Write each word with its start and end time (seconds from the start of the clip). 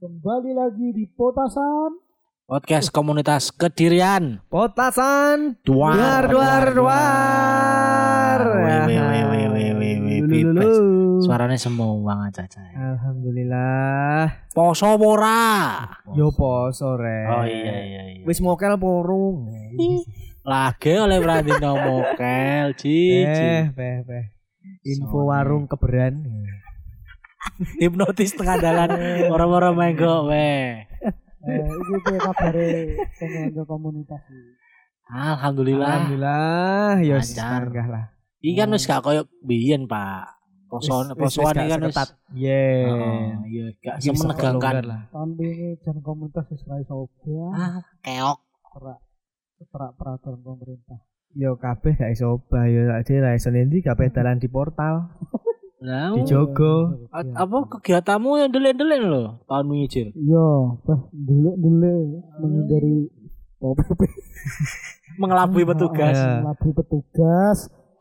Kembali 0.00 0.56
lagi 0.56 0.88
di 0.96 1.04
Potasan. 1.04 2.00
Podcast 2.48 2.88
komunitas 2.88 3.52
Kedirian. 3.52 4.40
Potasan 4.48 5.60
Duar, 5.60 6.32
duar 6.32 6.72
duar. 6.72 8.40
Suaranya 11.20 11.60
semu 11.60 12.00
banget 12.00 12.48
caca. 12.48 12.64
Alhamdulillah. 12.72 14.48
Poso 14.56 14.96
ora. 14.96 15.76
Yo 16.16 16.32
poso 16.32 16.96
re. 16.96 17.28
Oh 17.28 17.44
iya 17.44 17.76
iya 17.84 18.02
iya. 18.16 18.24
Wis 18.24 18.40
mokel 18.40 18.80
porung. 18.80 19.44
Lagi 20.40 20.96
oleh 20.96 21.20
Brandino 21.20 21.76
Mokel, 21.76 22.72
cici. 22.80 23.28
Eh, 23.28 23.68
peh 23.76 24.00
peh. 24.08 24.35
Info 24.86 25.18
warung 25.26 25.66
keberan. 25.66 26.22
Hipnotis 27.82 28.34
tengah 28.34 28.58
jalan 28.58 28.90
orang-orang 29.30 29.74
menggo 29.74 30.30
weh. 30.30 30.82
Eh, 31.46 31.62
ini 31.62 31.96
tuh 32.02 32.18
kabare 32.18 32.68
penyelenggara 33.18 33.66
komunitas. 33.66 34.18
iki. 34.26 34.54
Alhamdulillah. 35.06 35.86
Alhamdulillah. 35.86 36.98
Lancar. 36.98 37.22
sanggah 37.22 37.86
lah. 37.86 38.04
Iki 38.42 38.54
kan 38.58 38.68
wis 38.74 38.84
gak 38.84 39.02
koyo 39.02 39.30
biyen, 39.42 39.86
Pak. 39.86 40.34
Poso 40.66 41.06
Wis- 41.06 41.14
wis- 41.14 41.18
posoan 41.38 41.54
iki 41.54 41.62
gak 41.62 41.70
kan 41.70 41.80
wis. 41.86 41.96
Oh, 41.96 42.10
iya 43.46 43.66
gak 43.78 43.96
wis 44.02 44.06
semenegangkan. 44.10 44.74
Tahun 45.14 45.30
ini 45.38 45.78
jan 45.86 45.96
komunitas 46.02 46.50
wis 46.50 46.62
ra 46.66 46.82
iso 46.82 47.06
obah. 47.06 47.50
Ah, 47.54 47.74
keok. 48.02 48.38
Terak 48.74 48.98
terak 49.70 49.92
peraturan 49.94 50.40
pemerintah. 50.42 50.98
Yo 51.36 51.54
kabeh 51.54 51.92
gak 51.94 52.10
iso 52.10 52.40
obah 52.40 52.64
yo 52.64 52.88
ade 52.90 53.12
ra 53.16 53.36
iso 53.36 53.52
nendi 53.52 53.78
kabeh 53.78 54.08
dalan 54.08 54.40
di 54.40 54.48
portal. 54.48 55.12
Lah, 55.76 56.16
Di 56.16 56.24
Jogo. 56.24 57.04
a- 57.12 57.36
apa 57.36 57.56
kegiatanmu 57.68 58.40
yang 58.40 58.48
delik-delik 58.48 58.96
lho 58.98 59.44
tahun 59.44 59.68
wingi, 59.68 59.86
Cil? 59.86 60.08
Iya, 60.16 60.48
bah 60.82 61.04
dulu-dulu 61.12 61.94
menghindari 62.40 63.12
POPP. 63.60 64.00
Mengelabui 65.16 65.64
petugas. 65.64 66.16
Iya. 66.16 66.40
Labu 66.42 66.68
petugas 66.72 67.58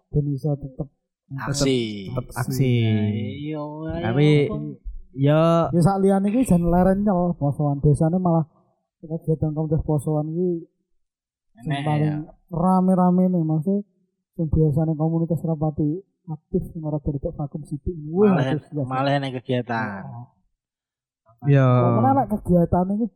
dan 0.10 0.24
bisa 0.26 0.56
tetap 0.56 0.88
Aksi. 1.36 2.08
Tetep 2.08 2.26
aksi. 2.32 2.74
Iya. 3.44 3.64
Tapi 4.02 4.28
yo 5.12 5.42
Ya 5.68 5.80
sak 5.82 6.00
liyane 6.00 6.28
iki 6.30 6.44
jan 6.44 6.64
leren 6.64 7.02
nyel 7.02 7.36
posoan 7.36 7.80
biasanya 7.80 8.16
malah 8.16 8.48
kegiatan 9.00 9.52
komunitas 9.52 9.82
posoan 9.82 10.32
iki 10.32 10.64
Enek 11.64 11.80
paling 11.88 12.12
ya. 12.12 12.18
rame-rame 12.52 13.24
nih 13.32 13.44
maksudnya 13.44 13.88
sing 14.36 14.48
biasanya 14.52 14.94
komunitas 15.00 15.40
rapati 15.48 16.04
aktif 16.28 16.64
ora 16.82 17.00
berbentuk 17.00 17.32
vakum 17.38 17.62
wih 17.64 18.30
malah 18.34 18.60
malah 18.84 19.12
enek 19.16 19.40
kegiatan. 19.40 20.04
yo 21.48 21.64
Karena 21.64 22.12
nek 22.24 22.28
kegiatan 22.34 22.86
ini 22.98 23.08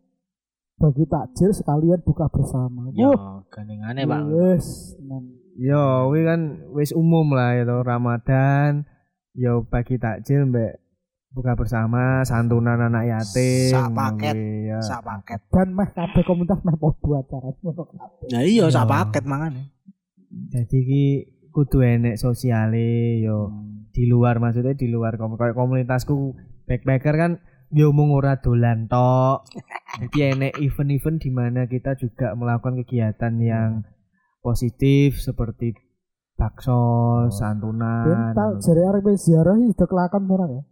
bagi 0.79 1.03
takjil 1.11 1.51
sekalian 1.51 1.99
buka 2.07 2.31
bersama. 2.31 2.87
Yo, 2.95 3.11
gandengane, 3.51 4.07
Pak. 4.07 4.21
Wes, 4.31 4.95
tenan. 4.95 5.35
Yo, 5.59 6.07
kan 6.23 6.71
wis 6.71 6.95
umum 6.95 7.35
lah 7.35 7.59
ya 7.59 7.67
toh, 7.67 7.83
Ramadan. 7.83 8.87
Yo 9.35 9.67
bagi 9.67 9.99
takjil 9.99 10.47
mbek 10.47 10.79
buka 11.29 11.53
bersama 11.53 12.25
santunan 12.25 12.81
anak 12.81 13.05
yatim. 13.05 13.69
Sak 13.69 13.93
paket. 13.93 14.35
kuwi, 14.35 14.69
ya. 14.73 14.79
Sak 14.81 15.01
paket. 15.05 15.39
dan 15.53 15.67
meh 15.77 15.89
kabeh 15.93 16.23
komunitas 16.25 16.59
meh 16.65 16.75
podo 16.77 17.17
acara. 17.17 17.53
Ya 18.33 18.41
iya 18.41 18.65
sak 18.69 18.85
Yo. 18.85 18.89
paket 18.89 19.23
mangane. 19.29 19.69
Jadi 20.49 20.77
ki 20.85 21.05
kudu 21.53 21.81
enek 21.81 22.21
sosiale 22.21 23.17
yo 23.21 23.49
di 23.89 24.05
luar 24.05 24.37
maksudnya 24.37 24.77
di 24.77 24.85
luar 24.85 25.17
kom 25.17 25.33
kayak 25.33 25.57
komunitasku 25.57 26.37
backpacker 26.69 27.17
kan 27.17 27.31
yo 27.73 27.93
mung 27.93 28.09
ora 28.13 28.41
dolan 28.41 28.89
tok. 28.89 29.45
Jadi 30.01 30.17
enek 30.33 30.53
event-event 30.57 31.17
di 31.21 31.29
mana 31.33 31.61
kita 31.65 31.97
juga 31.97 32.33
melakukan 32.33 32.81
kegiatan 32.85 33.33
yang 33.41 33.69
positif 34.39 35.19
seperti 35.19 35.75
bakso, 36.39 37.27
santunan. 37.35 38.07
Ben 38.07 38.21
tak 38.31 38.63
jare 38.63 38.81
arep 38.87 39.05
ziarah 39.19 39.59
iki 39.59 39.75
sudah 39.75 39.87
kelakon 39.91 40.23
ora 40.31 40.47
ya? 40.47 40.63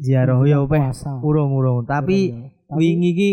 Ziarah 0.00 0.40
yo 0.42 0.64
peh 0.64 0.80
Puasa. 0.80 1.20
urung-urung 1.20 1.84
tapi 1.84 2.18
Urung 2.26 2.40
ya. 2.42 2.48
Tapi- 2.66 2.78
wingi 2.80 3.10
iki 3.10 3.30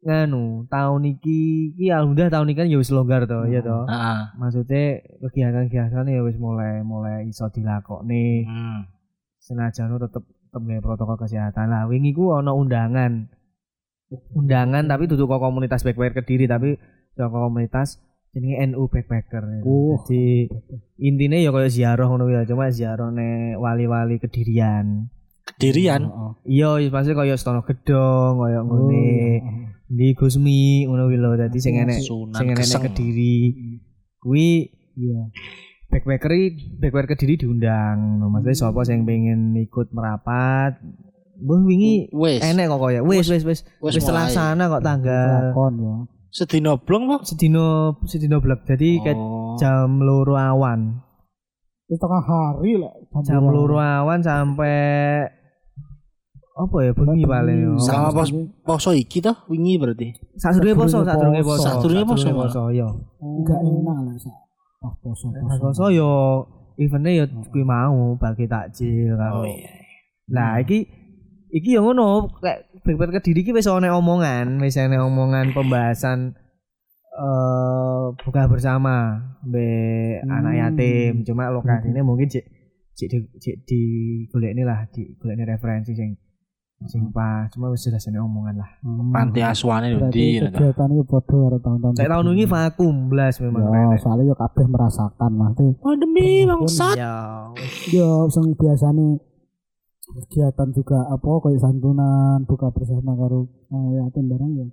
nganu 0.00 0.44
tahun 0.66 1.02
iki 1.10 1.38
iki 1.74 1.86
alhamdulillah 1.88 2.30
tahun 2.30 2.46
ini 2.46 2.54
kan 2.54 2.66
ya 2.66 2.76
wis 2.76 2.88
longgar 2.88 3.24
to 3.24 3.44
ya 3.46 3.60
to 3.60 3.84
Heeh. 3.84 4.18
maksudnya 4.34 4.84
kegiatan-kegiatan 5.20 6.06
ya 6.06 6.20
wis 6.20 6.36
mulai 6.36 6.80
mulai 6.80 7.26
iso 7.26 7.48
dilakoni 7.48 8.42
Hmm. 8.42 8.88
senajan 9.38 9.92
tetep 9.92 10.24
tetep 10.24 10.62
protokol 10.78 11.16
kesehatan 11.16 11.68
lah 11.68 11.84
wingi 11.84 12.10
ku 12.10 12.30
ono 12.30 12.54
undangan 12.54 13.28
undangan 14.32 14.84
tapi 14.84 15.06
duduk 15.06 15.26
kok 15.26 15.38
komunitas 15.38 15.80
backpacker 15.80 16.16
kediri 16.18 16.44
tapi 16.44 16.74
kok 17.12 17.28
komunitas 17.28 18.00
jenenge 18.30 18.56
NU 18.68 18.86
backpacker 18.86 19.62
Oh. 19.62 20.00
jadi 20.00 20.48
intinya 20.98 21.36
ya 21.36 21.50
kayak 21.50 21.70
ziarah 21.70 22.06
ngono 22.06 22.26
ya 22.26 22.42
cuma 22.44 22.68
ziarah 22.68 23.10
nih 23.10 23.54
wali-wali 23.54 24.16
kedirian 24.16 25.12
Kedirian. 25.56 26.02
Heeh. 26.04 26.30
Iya, 26.46 26.70
iya 26.78 26.88
pasti 26.88 27.12
kaya 27.12 27.34
Stono 27.34 27.62
Gedong, 27.62 28.38
kaya 28.38 28.60
Oh, 28.60 28.66
ngene. 28.66 28.98
heeh. 28.98 29.36
Di 29.86 30.14
Gusmi 30.14 30.86
ngono 30.86 31.06
kuwi 31.06 31.18
lho. 31.18 31.34
Dadi 31.34 31.58
sing 31.58 31.74
enek 31.74 31.98
Sunan 32.00 32.38
sing 32.38 32.46
enek. 32.48 32.82
Kediri. 32.86 33.38
Kuwi 34.16 34.70
Iya. 34.94 35.20
backpacker 35.88 36.30
backpacker 36.78 37.06
Kediri 37.10 37.34
diundang. 37.36 38.20
No, 38.20 38.30
Maksudnya 38.30 38.54
sapa 38.54 38.84
sing 38.84 39.02
pengen 39.02 39.56
ikut 39.56 39.90
merapat? 39.90 40.78
Mbah 41.40 41.60
wingi 41.64 42.06
enek 42.14 42.68
kok 42.68 42.78
kaya. 42.80 43.00
Wis 43.02 43.26
wis 43.26 43.42
wis 43.42 43.60
Wis 43.80 43.98
terlaksana 43.98 44.68
kok 44.68 44.84
tanggal 44.84 45.50
Lakon 45.50 45.74
ya. 45.80 45.94
Sedino 46.30 46.78
blong 46.78 47.10
po? 47.10 47.16
sedino 47.26 47.98
sedino 48.06 48.38
blek. 48.38 48.62
Jadi 48.64 49.02
Oh. 49.10 49.58
jam 49.58 49.98
loro 49.98 50.38
awan. 50.38 51.02
Wis 51.90 51.98
tengah 51.98 52.22
hari 52.22 52.78
lah. 52.78 52.94
Jam 53.26 53.42
loro 53.42 53.82
awan 53.82 54.22
sampai 54.22 55.26
apa 56.60 56.76
ya 56.84 56.92
bengi 56.92 57.24
paling 57.24 57.58
ya. 57.64 57.72
Selama 57.80 58.08
pos 58.12 58.28
poso 58.60 58.90
iki 58.92 59.24
toh 59.24 59.36
wingi 59.48 59.80
berarti. 59.80 60.12
Sadurunge 60.36 60.76
poso, 60.76 61.00
sadurunge 61.00 61.40
poso. 61.40 61.64
Sadurunge 61.64 62.04
poso, 62.04 62.28
poso, 62.36 62.62
iya. 62.68 62.88
Enggak 63.20 63.60
enak 63.64 63.96
lah 64.04 64.16
sak. 64.20 64.36
Pas 64.80 64.94
poso 65.00 65.32
Pas 65.32 65.58
poso 65.60 65.84
yo 65.88 66.10
eventnya 66.76 67.24
yo 67.24 67.24
kuwi 67.48 67.64
mau 67.64 68.16
bagi 68.20 68.44
takjil 68.44 69.16
karo. 69.16 69.42
Oh 69.42 69.46
iya. 69.48 69.72
Lah 70.28 70.60
iki 70.60 70.84
iki 71.50 71.74
yo 71.74 71.82
ngono 71.82 72.28
kayak 72.38 72.70
backpacker 72.84 73.20
kediri 73.20 73.42
iki 73.42 73.52
wis 73.56 73.66
ana 73.66 73.96
omongan, 73.96 74.60
wis 74.60 74.76
ana 74.76 75.02
omongan 75.04 75.56
pembahasan 75.56 76.36
eh 77.10 78.04
buka 78.20 78.48
bersama 78.48 79.20
be 79.44 80.20
anak 80.24 80.54
yatim. 80.56 81.24
Cuma 81.24 81.48
lokasinya 81.52 82.04
mungkin 82.06 82.28
cek 82.30 82.44
cek 82.96 83.08
di 83.08 83.18
cek 83.40 83.56
di 83.64 83.80
golekne 84.28 84.62
lah, 84.64 84.84
di 84.92 85.16
golekne 85.16 85.44
referensi 85.44 85.92
sing 85.96 86.16
sing 86.88 87.12
pas. 87.12 87.44
Cuma 87.52 87.68
wis 87.68 87.84
jelas 87.84 88.08
ana 88.08 88.24
omongan 88.24 88.64
lah. 88.64 88.70
Panti 89.12 89.44
asuhane 89.44 89.92
lho 89.92 90.00
Berarti 90.00 90.40
ndi. 90.40 90.48
kegiatan 90.48 90.88
itu 90.96 91.04
podo 91.04 91.36
karo 91.44 91.58
tahun-tahun. 91.60 91.92
Saya 92.00 92.08
tahun 92.08 92.26
ini 92.32 92.44
vakum 92.48 92.94
blas 93.12 93.34
memang. 93.44 93.68
Ya, 93.68 94.00
soalnya 94.00 94.32
yo 94.32 94.34
kabeh 94.38 94.64
merasakan 94.64 95.30
mesti. 95.36 95.66
Pandemi 95.84 96.48
bangsat. 96.48 96.96
Ya. 96.96 97.14
Yo 97.92 98.32
sing 98.32 98.56
biasane 98.56 99.20
kegiatan 100.10 100.68
juga 100.74 101.06
apa 101.06 101.30
kayak 101.44 101.60
santunan 101.62 102.42
buka 102.48 102.72
bersama 102.74 103.14
karo 103.14 103.46
eh, 103.70 104.02
yatim 104.02 104.26
barang 104.26 104.52
ya 104.58 104.66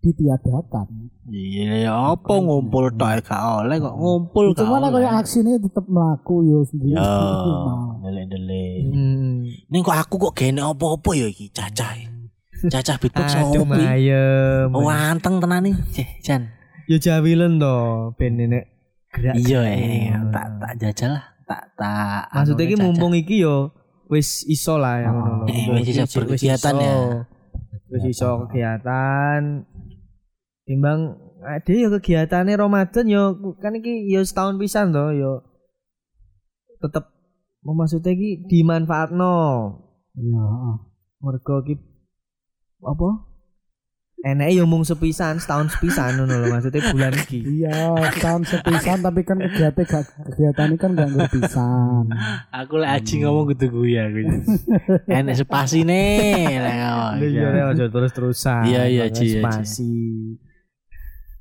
ditiadakan. 0.00 0.86
Iya 1.26 1.90
ya 1.90 1.92
apa 2.14 2.38
ngumpul 2.38 2.94
tok 2.94 3.26
gak 3.26 3.42
oleh 3.66 3.82
kok 3.82 3.96
ngumpul 3.98 4.54
gak 4.54 4.62
Cuma 4.62 4.78
nek 4.78 4.94
aksi 4.94 5.42
ini 5.42 5.58
tetap 5.58 5.82
melaku 5.90 6.46
yo 6.46 6.62
sendiri. 6.62 6.94
Ya, 6.94 7.02
sendiri 7.02 7.50
mau. 7.66 7.98
delik-delik. 8.06 8.78
Hmm. 8.94 9.34
Ning 9.66 9.80
kok 9.82 9.98
aku 9.98 10.14
kok 10.30 10.34
gene 10.38 10.62
apa-apa 10.62 11.10
ya 11.18 11.26
iki 11.26 11.50
cacah. 11.50 11.90
Cacah 12.70 12.96
beatbox 13.02 13.28
Aduh 13.36 13.66
mayem. 13.66 14.70
Oh, 14.70 14.86
anteng 14.88 15.42
tenan 15.42 15.66
nih. 15.66 15.74
Cih, 15.92 16.08
Jan. 16.22 16.48
Ya 16.86 16.96
jawilen 17.02 17.58
to 17.58 17.74
ben 18.14 18.38
nek 18.38 18.64
gerak. 19.10 19.34
Iya 19.42 19.60
eh 19.66 20.14
tak 20.30 20.46
tak 20.62 20.72
jajal 20.78 21.10
lah. 21.18 21.24
Tak 21.46 21.62
tak. 21.74 22.22
Maksudnya 22.30 22.62
anu 22.62 22.70
iki 22.70 22.74
cacah. 22.78 22.84
mumpung 22.86 23.12
iki 23.18 23.36
yo 23.42 23.56
wis 24.06 24.46
iso 24.46 24.78
lah 24.78 25.02
ya 25.02 25.10
ngono 25.10 25.42
lho. 25.42 25.46
Eh, 25.50 25.64
wis 25.74 25.82
iki 25.82 25.92
iso 25.98 26.04
berkegiatan 26.14 26.74
ya. 26.78 26.94
Wis 27.90 28.04
iso 28.06 28.46
kegiatan. 28.46 29.66
Timbang 30.66 31.14
ada 31.46 31.70
ya 31.70 31.86
kegiatannya 31.86 32.58
Ramadan 32.58 33.06
yo 33.06 33.38
kan 33.62 33.78
iki 33.78 34.10
yo 34.10 34.26
setahun 34.26 34.58
pisan 34.58 34.90
to 34.90 35.14
yo 35.14 35.46
tetep 36.82 37.06
maksudnya 37.62 38.12
iki 38.14 38.46
dimanfaatno. 38.50 39.34
Iya, 40.18 40.42
heeh. 40.42 40.76
Mergo 41.22 41.62
iki 41.62 41.74
apa? 42.82 43.36
enek 44.26 44.58
yo 44.58 44.64
mung 44.66 44.82
sepisan, 44.82 45.38
setahun 45.38 45.70
sepisan 45.76 46.18
ngono 46.18 46.40
lho 46.42 46.46
maksudnya 46.50 46.82
bulan 46.90 47.14
iki. 47.14 47.40
Iya, 47.44 47.94
tahun 48.18 48.42
sepisan 48.42 48.98
tapi 49.04 49.22
kan 49.22 49.38
kegiatan 49.38 49.84
gak 49.86 50.04
kegiatan 50.32 50.66
ini 50.72 50.76
kan 50.80 50.90
gak 50.98 51.10
ngerpisan. 51.14 52.04
Aku 52.50 52.80
lek 52.80 52.90
aji 52.96 53.14
ngomong 53.22 53.54
gitu 53.54 53.70
gue 53.70 53.94
ya 53.94 54.10
gue. 54.10 54.24
Enek 55.06 55.46
spasi 55.46 55.86
nih. 55.86 56.58
lek 56.58 56.74
ngomong. 56.74 57.14
Iya, 57.22 57.48
aja 57.70 57.84
terus-terusan. 57.86 58.64
Iya, 58.66 58.82
iya, 58.88 59.04
Ci, 59.12 59.36
iya. 59.36 59.40
Spasi. 59.44 59.94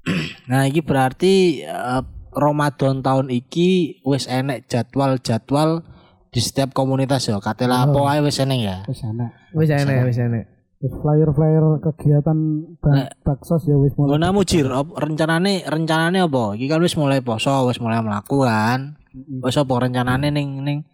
Nah, 0.51 0.69
iki 0.69 0.85
berarti 0.85 1.65
eh, 1.65 2.01
Ramadan 2.35 2.99
tahun 3.01 3.31
iki 3.31 4.01
wis 4.05 4.27
enek 4.27 4.69
jadwal-jadwal 4.69 5.81
di 6.29 6.39
setiap 6.43 6.75
komunitas 6.75 7.25
ya. 7.31 7.39
Katela 7.39 7.87
apa 7.87 7.99
ae 8.11 8.19
wis 8.21 8.37
enek 8.43 8.59
ya. 8.59 8.77
Wis 8.85 9.01
enak. 9.01 9.29
Wis 9.55 9.69
enek, 9.71 9.97
wis 10.05 10.19
enek. 10.19 10.45
Flyer-flyer 10.85 11.81
kegiatan 11.81 12.37
bak 12.77 13.17
baksos 13.25 13.65
ya 13.65 13.73
wis 13.79 13.95
mulai. 13.97 14.19
Ngono 14.19 14.37
mujir 14.37 14.67
op- 14.69 14.93
rencanane 14.93 15.65
rencanane 15.65 16.21
apa? 16.21 16.53
Iki 16.53 16.67
kan 16.69 16.83
wis 16.83 16.93
mulai 16.99 17.23
poso, 17.25 17.65
wis 17.71 17.81
mulai 17.81 18.03
mlaku 18.03 18.45
kan. 18.45 18.99
Wis 19.41 19.55
apa 19.57 19.73
rencanane 19.81 20.29
ning 20.29 20.61
ning 20.61 20.85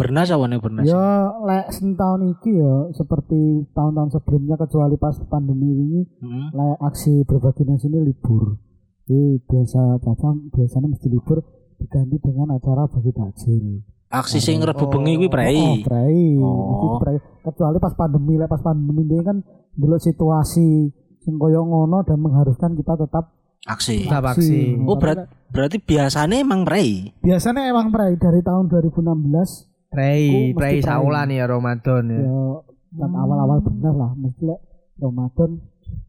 Bernas 0.00 0.32
apa 0.32 0.48
Bernas? 0.48 0.88
Ya 0.88 1.28
lek 1.44 1.68
tahun 1.76 2.20
iki 2.32 2.56
ya 2.56 2.88
seperti 2.96 3.68
tahun-tahun 3.76 4.16
sebelumnya 4.16 4.56
kecuali 4.56 4.96
pas 4.96 5.12
pandemi 5.28 5.68
ini 5.76 6.00
Hmm. 6.24 6.48
lek 6.56 6.76
aksi 6.80 7.28
berbagi 7.28 7.68
nasi 7.68 7.92
ini 7.92 8.00
libur. 8.08 8.56
Jadi 9.04 9.44
biasa 9.44 10.00
caca 10.00 10.28
biasanya 10.56 10.88
mesti 10.88 11.12
libur 11.12 11.44
diganti 11.76 12.16
dengan 12.16 12.56
acara 12.56 12.88
bagi 12.88 13.12
takjil. 13.12 13.84
Aksi 14.10 14.40
sing 14.42 14.58
Rebu 14.58 14.88
bengi 14.88 15.20
kuwi 15.20 15.28
Oh, 15.28 15.32
prei. 15.36 15.60
prei. 15.84 16.24
Oh. 16.42 16.98
Prei. 16.98 17.20
Kecuali 17.44 17.78
pas 17.78 17.94
pandemi, 17.94 18.34
lek 18.34 18.48
pas 18.48 18.58
pandemi 18.58 19.04
ini 19.04 19.22
kan 19.22 19.38
dulu 19.76 20.00
situasi 20.00 20.90
sing 21.20 21.34
koyo 21.36 21.62
ngono 21.62 22.02
dan 22.02 22.18
mengharuskan 22.18 22.72
kita 22.74 22.96
tetap 22.96 23.36
Aksi. 23.68 24.08
Tetap 24.08 24.24
aksi. 24.24 24.80
Oh, 24.88 24.96
berat, 24.96 25.28
berarti 25.52 25.76
biasanya 25.84 26.40
emang 26.40 26.64
prei. 26.64 27.12
Biasanya 27.20 27.68
emang 27.68 27.92
prei 27.92 28.16
dari 28.16 28.40
tahun 28.40 28.72
2016 28.72 29.69
Mesti 29.90 30.54
prei 30.54 30.78
prei. 30.78 30.86
saulan 30.86 31.28
ya 31.28 31.44
Ramadan 31.50 32.04
ya. 32.08 32.20
ya 32.22 32.46
kan 32.94 33.10
awal-awal 33.10 33.58
bener 33.58 33.94
lah 33.94 34.10
mesti 34.14 34.42
lek 34.46 34.60
Ramadan 34.98 35.50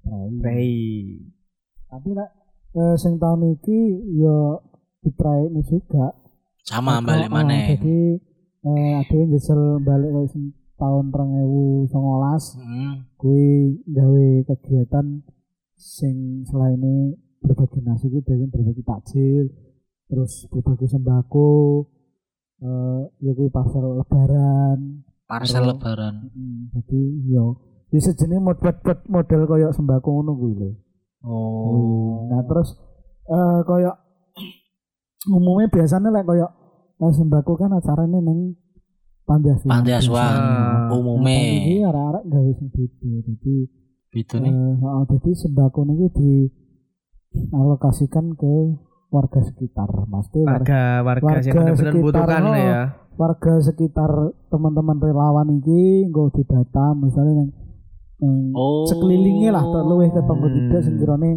prei. 0.05 0.29
Prei. 0.37 0.71
Tapi 1.89 2.09
lek 2.13 2.29
eh, 2.71 2.95
sing 2.95 3.17
tahun 3.17 3.57
iki 3.57 3.79
ya 4.15 4.37
diprei 5.01 5.49
ini 5.49 5.61
juga. 5.65 6.13
Sama 6.61 7.01
Oh, 7.01 7.03
balik 7.03 7.29
oh, 7.29 7.33
maneh. 7.33 7.73
Jadi 7.73 7.99
eh 8.61 8.93
ada 8.93 9.15
yang 9.17 9.29
nyesel 9.33 9.81
balik 9.81 10.13
ke 10.13 10.21
sing 10.29 10.43
tahun 10.77 11.09
2019 11.09 11.89
Hmm. 12.57 13.05
kuwi 13.17 13.49
gawe 13.85 14.27
kegiatan 14.45 15.25
sing 15.73 16.45
selain 16.45 16.81
berbagi 17.37 17.81
nasi 17.81 18.09
itu 18.09 18.21
berbagi 18.21 18.81
takjil 18.81 19.49
terus 20.05 20.45
berbagi 20.49 20.85
sembako 20.85 21.49
eh 22.61 23.01
ya 23.19 23.31
kuwi 23.31 23.49
pasar 23.49 23.81
lebaran 23.81 25.01
Parcel 25.23 25.63
lebaran. 25.65 26.27
Mm, 26.29 26.69
jadi 26.71 26.99
yo 27.27 27.45
ya 27.89 27.99
sejenis 27.99 28.37
mod 28.37 28.57
buat 28.57 28.77
buat 28.79 28.99
model 29.05 29.41
koyo 29.45 29.67
sembako 29.71 30.07
ngono 30.13 30.31
kuwi 30.33 30.53
lho 30.55 30.69
Oh. 31.21 32.25
nah 32.27 32.41
terus 32.41 32.73
eh 33.25 33.59
koyo 33.61 33.93
umumnya 35.31 35.67
biasanya 35.67 36.09
lek 36.09 36.25
koyo 36.25 36.47
eh, 36.97 37.11
sembako 37.11 37.51
kan 37.55 37.71
acaranya 37.71 38.19
neng 38.19 38.57
panti 39.21 39.49
asuhan 39.49 39.69
Panti 39.71 39.91
asuhan 39.91 40.33
Nah, 40.33 40.89
Nah, 40.89 40.97
umume. 40.97 41.37
ini 41.61 41.81
arek-arek 41.81 42.23
gawe 42.25 42.51
sing 42.51 42.67
beda 42.69 43.09
jadi 43.21 43.55
Gitu 44.11 44.35
nih. 44.37 44.51
Eh, 44.51 44.73
heeh, 44.75 45.03
jadi 45.07 45.29
sembako 45.37 45.79
ini 45.85 46.07
dialokasikan 47.31 48.35
ke 48.35 48.53
warga 49.11 49.39
sekitar, 49.41 49.89
pasti 50.07 50.39
warga, 50.39 51.03
Warga 51.03 51.27
warga 51.27 51.33
sing 51.37 51.51
Warga 51.51 51.59
bener-bener 51.61 51.91
sekitar, 51.91 52.05
butuhkan 52.07 52.41
oh. 52.41 52.55
ya. 52.55 52.81
warga 53.13 53.53
sekitar 53.59 54.11
teman-teman 54.47 54.97
relawan 54.97 55.47
ini 55.51 55.81
nggak 56.07 56.31
didata 56.33 56.95
misalnya 56.95 57.33
yang, 57.37 57.51
yang 58.17 58.35
Oh. 58.53 58.87
sekelilingnya 58.87 59.51
lah 59.51 59.61
tak 59.61 59.83
luwih 59.83 60.07
ke 60.07 60.21
tonggo 60.21 60.47
Hmm. 60.47 60.55
tiga 60.57 60.77
sing 60.79 60.95
kirane 60.95 61.31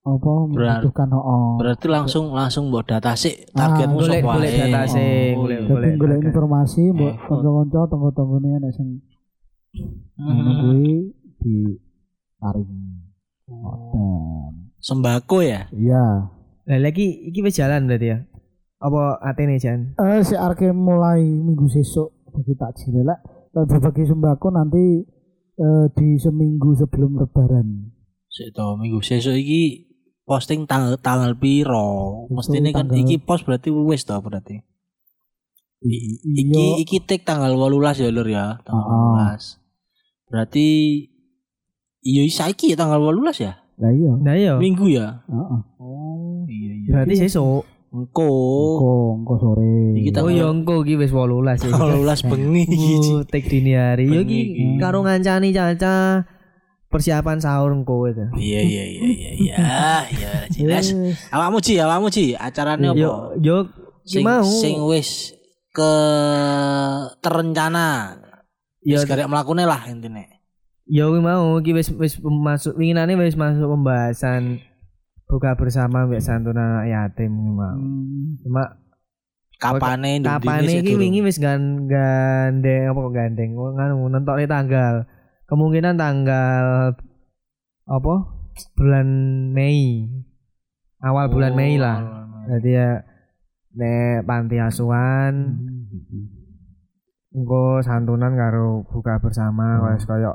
apa 0.00 0.30
membutuhkan 0.46 1.08
oh 1.10 1.58
Berarti 1.58 1.86
langsung 1.86 2.30
langsung 2.30 2.70
mbok 2.70 2.86
data 2.86 3.12
sih 3.12 3.34
targetmu 3.50 3.98
golek- 3.98 4.22
sapa 4.22 4.32
golek 4.32 4.46
ae. 4.48 4.58
data 4.62 4.80
sih, 4.86 5.14
Oh, 5.34 5.42
golek- 5.42 5.66
boleh, 5.66 5.90
golek 5.96 6.16
agak. 6.16 6.28
informasi 6.28 6.82
buat 6.92 7.10
Eh, 7.10 7.14
kanca-kanca 7.20 7.80
tonggo-tonggone 7.90 8.48
ana 8.54 8.70
sing 8.70 8.88
ngono 10.16 10.38
Hmm. 10.46 10.58
kuwi 10.62 10.86
di 11.36 11.56
taring 12.38 12.70
Sembako 14.78 15.42
ya? 15.42 15.66
iya 15.72 16.30
Lah 16.66 16.78
lagi 16.80 17.06
iki 17.24 17.40
wis 17.40 17.54
jalan 17.54 17.86
berarti 17.86 18.06
ya. 18.08 18.18
Apa 18.76 19.18
atene 19.20 19.56
Jan? 19.56 19.94
Eh 19.96 20.20
si 20.20 20.34
Arke 20.34 20.68
mulai 20.68 21.22
minggu 21.22 21.64
sesuk 21.66 22.12
bagi 22.28 22.52
takjil 22.52 23.00
lah. 23.00 23.16
Kalau 23.48 23.64
berbagi 23.64 24.04
sembako 24.04 24.46
nanti 24.50 25.00
eh, 25.56 25.86
di 25.90 26.08
seminggu 26.16 26.74
sebelum 26.74 27.16
Lebaran. 27.16 27.94
Sik 28.28 28.52
to 28.52 28.76
minggu 28.76 29.00
sesuk 29.00 29.32
iki 29.32 29.88
posting 30.22 30.66
tanggal 30.66 30.98
tanggal 30.98 31.32
piro? 31.34 32.26
Mesti 32.28 32.58
ini 32.58 32.70
kan 32.70 32.84
tanggal- 32.84 33.00
iki 33.00 33.16
post 33.16 33.42
berarti 33.42 33.70
wis 33.70 34.02
to 34.02 34.18
berarti. 34.18 34.60
I- 35.78 36.18
Iya. 36.18 36.42
Iki 36.42 36.64
iki 36.82 36.96
tik 37.00 37.22
tanggal 37.22 37.54
18 37.54 37.96
ya 37.96 38.10
Lur 38.10 38.26
ya, 38.26 38.58
tanggal 38.60 38.84
Ah. 38.84 39.32
18. 39.32 39.56
Berarti 40.26 40.66
iya 42.02 42.22
saiki 42.28 42.72
ya 42.72 42.76
tanggal 42.76 42.98
18 42.98 43.38
ya? 43.38 43.52
Lah 43.76 43.88
iya. 43.90 44.12
Nah 44.18 44.34
iya. 44.34 44.52
Minggu 44.56 44.90
ya? 44.90 45.22
Heeh. 45.24 45.60
Oh, 45.78 45.95
iya 46.46 46.72
iya. 46.78 46.90
Berarti 46.94 47.14
sesuk. 47.26 47.66
Engko. 47.94 48.28
Engko 48.28 48.94
engko 49.22 49.34
sore. 49.38 49.76
Iki 49.96 50.10
Oh 50.18 50.30
ya 50.32 50.46
engko 50.50 50.74
iki 50.82 50.94
wis 50.98 51.12
18 51.14 51.64
ya. 51.64 51.70
18 51.70 52.30
bengi 52.30 52.64
iki. 52.66 52.94
Oh, 53.14 53.22
tek 53.24 53.44
dini 53.46 53.72
hari. 53.78 54.10
Yo 54.10 54.20
iki 54.26 54.76
karo 54.82 55.06
ngancani 55.06 55.54
Caca 55.54 56.26
persiapan 56.90 57.38
sahur 57.38 57.72
engko 57.72 58.10
itu. 58.10 58.26
Iya 58.36 58.60
iya 58.62 58.84
iya 58.84 59.06
iya 59.06 59.30
iya. 59.38 59.56
Ya 60.22 60.32
jelas. 60.52 60.92
Awakmu 61.32 61.58
Ci, 61.62 61.78
awakmu 61.80 62.08
Ci, 62.12 62.36
acarane 62.36 62.90
apa? 62.90 62.98
Yo 62.98 63.10
yo 63.40 63.56
sing, 64.04 64.22
mau. 64.26 64.44
sing 64.44 64.82
wis 64.86 65.32
ke 65.72 65.92
terencana. 67.22 68.18
Ya 68.86 69.02
karek 69.02 69.26
mlakune 69.26 69.66
lah 69.66 69.86
intine. 69.88 70.42
Ya 70.86 71.10
mau 71.10 71.58
iki 71.58 71.74
wis 71.74 71.90
wis 71.96 72.18
masuk 72.22 72.78
winginane 72.78 73.18
wis 73.18 73.34
masuk 73.34 73.66
pembahasan 73.66 74.62
buka 75.26 75.58
bersama 75.58 76.06
mbek 76.06 76.22
santunan 76.22 76.80
anak 76.80 76.86
yatim 76.90 77.32
mau. 77.34 77.74
Hmm. 77.74 78.38
Cuma 78.42 78.64
Kapane 79.56 80.20
ndung 80.20 80.36
kapan 80.36 80.68
iki 80.68 81.00
wingi 81.00 81.24
wis 81.24 81.40
gan 81.40 81.88
gandeng 81.88 82.92
apa 82.92 82.98
kok 83.00 83.14
gandeng 83.16 83.50
nganu 83.56 84.04
nentokne 84.12 84.44
tanggal. 84.44 84.94
Kemungkinan 85.48 85.96
tanggal 85.96 86.92
apa? 87.88 88.14
Bulan 88.76 89.08
Mei. 89.56 90.04
Awal 91.00 91.32
bulan 91.32 91.52
Oh, 91.52 91.56
Mei 91.56 91.80
lah. 91.80 91.98
Jadi 92.52 92.68
ya 92.76 93.00
nek 93.76 94.24
panti 94.28 94.56
asuhan 94.60 95.56
engko 97.36 97.84
santunan 97.84 98.32
karo 98.32 98.84
buka 98.88 99.20
bersama 99.20 99.76
Hmm. 99.76 99.92
wis 99.92 100.08
koyo 100.08 100.32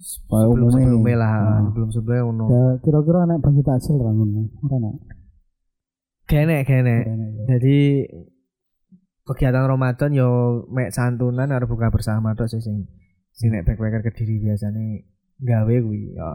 sebelum 0.00 0.56
umumnya. 0.58 0.72
sebelumnya 0.80 1.14
lah 1.14 1.32
Hmm. 1.36 1.64
sebelum 1.66 1.90
sebelumnya 1.90 2.46
Ya 2.48 2.64
kira-kira 2.80 3.18
anak 3.22 3.38
bagi 3.38 3.62
takjil 3.62 3.96
ra 3.96 4.10
ngono. 4.10 4.42
Ora 4.60 4.76
nek. 4.78 4.94
gene 6.24 6.56
gene 6.62 6.96
Ora 7.00 7.14
nek. 7.14 7.30
jadi 7.46 7.76
kegiatan 9.22 9.66
Ramadan 9.66 10.10
yo 10.10 10.28
mek 10.66 10.90
santunan 10.90 11.46
karo 11.46 11.66
buka 11.66 11.88
bersama 11.88 12.32
tok 12.32 12.48
sih 12.48 12.58
sing 12.58 12.86
sing 13.30 13.48
nek 13.48 13.62
backpacker 13.64 14.02
kediri 14.02 14.40
biasanya 14.40 15.04
gawe 15.38 15.74
kuwi 15.76 16.12
ya 16.12 16.30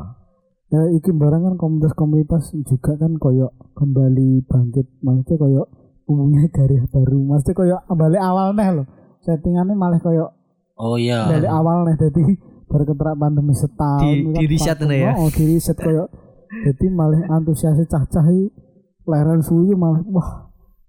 Ya 0.66 0.82
iki 0.92 1.14
barang 1.14 1.42
kan 1.44 1.56
komunitas-komunitas 1.56 2.50
juga 2.60 2.98
kan 2.98 3.16
koyo 3.16 3.48
kembali 3.74 4.44
bangkit 4.44 4.90
maksudnya 5.00 5.38
koyo 5.38 5.64
umumnya 6.06 6.50
garis 6.50 6.82
baru 6.88 7.22
maksudnya 7.24 7.54
koyo 7.54 7.76
balik 7.92 8.18
awal 8.20 8.50
neh 8.52 8.70
loh 8.74 8.88
settingannya 9.22 9.74
malah 9.74 10.00
koyo 10.00 10.34
Oh 10.74 10.98
iya. 10.98 11.30
dari 11.30 11.46
awal 11.46 11.86
nih 11.86 11.96
jadi 11.98 12.24
baru 12.66 12.84
keterak 12.86 13.16
pandemi 13.16 13.54
setahun 13.54 14.04
Di- 14.04 14.24
kan 14.24 14.42
di 14.42 14.46
vakum, 14.78 14.88
nih 14.88 15.00
ya. 15.00 15.12
oh 15.16 15.30
di 15.30 15.44
reset 15.48 15.78
koyo 15.78 16.06
jadi 16.46 16.86
malah 16.90 17.22
antusias 17.30 17.78
cah-cah 17.86 18.26
leren 19.06 19.40
suyu 19.40 19.74
malah 19.74 20.02
wah 20.08 20.30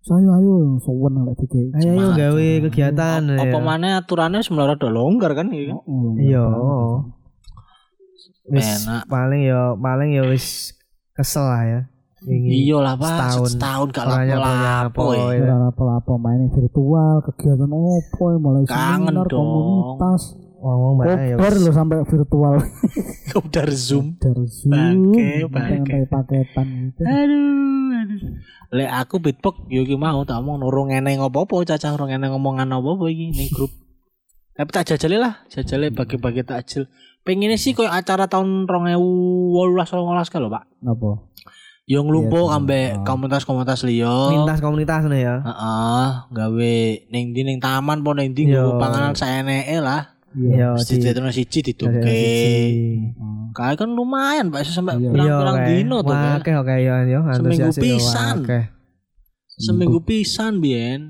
saya 0.00 0.38
ayo 0.38 0.78
sowan 0.78 1.24
lek 1.24 1.34
dike 1.36 1.74
ayo 1.74 1.90
ayo 1.92 2.08
gawe 2.12 2.48
kegiatan 2.64 3.20
Apa 3.28 3.50
ya. 3.50 3.60
maneh 3.60 3.92
aturannya 3.92 4.38
sebenarnya 4.38 4.78
udah 4.78 4.92
longgar 4.92 5.34
kan 5.34 5.50
kan? 5.50 5.76
Oh, 5.82 6.14
Iya. 6.14 6.46
wis 8.46 8.86
Enak. 8.86 9.02
paling 9.06 9.42
ya 9.44 9.74
paling 9.74 10.10
ya 10.12 10.22
wis 10.24 10.72
kesel 11.12 11.44
lah 11.44 11.64
ya 11.64 11.80
Iya 12.26 12.82
lah 12.82 12.98
Pak, 12.98 13.06
Setahun. 13.38 13.48
setahun 13.54 13.88
gak 13.92 14.02
lapo-lapo 14.02 14.26
nyapo-nyapo, 14.26 15.02
ya. 15.14 15.26
ya. 15.36 15.46
Ora 15.46 15.68
apa-apa 15.70 16.12
main 16.18 16.42
virtual 16.50 17.14
kegiatan 17.22 17.70
opo 17.70 18.24
mulai 18.34 18.66
Kangen 18.66 19.14
seminar 19.14 19.26
dong. 19.30 19.46
komunitas 19.46 20.22
Mbak 20.56 21.04
ya. 21.04 21.36
Kopdar 21.36 21.54
lo 21.60 21.70
sampai 21.70 21.98
virtual 22.02 22.54
Kopdar 23.32 23.68
Zoom. 23.70 24.16
dari 24.16 24.44
Zoom 24.48 24.72
Bangke, 24.72 25.44
sampai 25.44 25.60
bangke. 25.76 25.98
paketan 26.08 26.66
gitu 26.88 27.00
Aduh, 27.04 27.92
aduh. 27.92 28.20
Lek 28.72 28.90
aku 28.90 29.14
beatbox 29.20 29.68
yo 29.68 29.84
ki 29.84 29.94
mau 29.94 30.24
tak 30.24 30.40
omong 30.40 30.64
urung 30.64 30.88
eneng 30.88 31.20
apa-apa 31.20 31.62
cacah 31.62 31.92
urung 31.92 32.08
eneng 32.08 32.32
ngomongan 32.32 32.72
apa-apa 32.72 33.04
iki 33.06 33.30
ning 33.30 33.48
grup. 33.52 33.70
Tapi 34.56 34.70
tak 34.72 34.88
jajali 34.88 35.20
lah, 35.20 35.44
jajali 35.46 35.92
bagi-bagi 35.92 36.40
takjil. 36.40 36.88
Pengen 37.20 37.52
sih 37.54 37.76
koyo 37.76 37.92
acara 37.92 38.24
tahun 38.24 38.64
2018 38.64 39.52
19 39.92 40.32
kan 40.32 40.40
lho, 40.40 40.48
Pak. 40.48 40.64
apa 40.82 41.10
Yo 41.86 42.02
nglumpuh 42.02 42.50
Iya, 42.50 42.56
ambek 42.56 42.88
oh. 42.96 43.04
komunitas-komunitas 43.04 43.84
liya. 43.84 44.32
Lintas 44.32 44.58
komunitas 44.58 45.06
nih 45.06 45.22
ya. 45.22 45.36
Heeh, 45.38 46.08
gawe 46.32 46.74
ning 47.12 47.30
ndi 47.30 47.44
ning 47.44 47.58
taman 47.60 48.00
po 48.00 48.10
ning 48.10 48.34
ndi 48.34 48.50
Yo. 48.50 48.58
nggo 48.58 48.82
panganan 48.82 49.14
saeneke 49.14 49.78
lah. 49.78 50.15
Iya 50.36 50.70
Yo 50.70 50.78
di 50.78 50.94
ditono 50.98 51.28
siji 51.28 51.58
dituke. 51.62 52.20
Kae 53.50 53.72
kan 53.74 53.88
lumayan, 53.88 54.48
Pak, 54.48 54.60
iso 54.62 54.72
sampe 54.74 54.92
Iya. 54.94 55.08
pirang-pirang 55.08 55.58
dino 55.64 55.96
tuh. 56.00 56.12
Pak. 56.12 56.44
Oke 56.44 56.52
oke 56.54 56.74
yo 56.78 56.94
yo 57.04 57.20
Seminggu 57.32 57.68
yo, 57.68 57.72
pisan. 57.74 58.34
Oke. 58.42 58.60
Seminggu 59.48 59.98
pisan 60.02 60.52
biyen. 60.60 61.00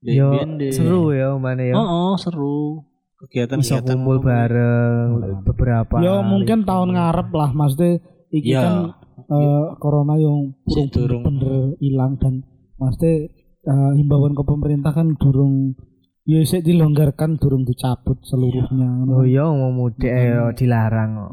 Yo 0.00 0.34
seru 0.68 1.14
ya 1.14 1.30
mana 1.36 1.62
ya. 1.62 1.74
Oh, 1.74 2.18
seru. 2.18 2.82
Bisa 3.22 3.46
Kegiatan-kegiatan 3.46 3.86
kumpul 3.94 4.18
bareng 4.18 5.08
beberapa. 5.46 5.94
ya 6.02 6.18
mungkin 6.20 6.58
hari. 6.58 6.68
tahun 6.68 6.88
ngarep 6.90 7.28
lah 7.30 7.50
maksudnya 7.52 8.02
iki 8.28 8.50
Ya. 8.50 8.60
kan 8.60 8.74
eh, 9.22 9.66
corona 9.78 10.18
yang 10.18 10.58
belum 10.66 10.86
durung. 10.90 11.22
bener 11.22 11.78
hilang 11.78 12.18
dan 12.18 12.42
maksudnya 12.74 13.30
eh, 13.62 13.90
himbauan 13.94 14.34
ke 14.34 14.42
pemerintah 14.42 14.90
kan 14.90 15.14
durung 15.14 15.78
ya 16.22 16.38
sik 16.46 16.62
dilonggarkan 16.62 17.34
durung 17.38 17.66
dicabut 17.66 18.22
seluruhnya 18.22 19.06
Oh 19.10 19.26
iya 19.26 19.46
mau 19.50 19.74
mudik 19.74 20.06
eh, 20.10 20.30
yo 20.30 20.54
dilarang 20.54 21.10
kok. 21.18 21.32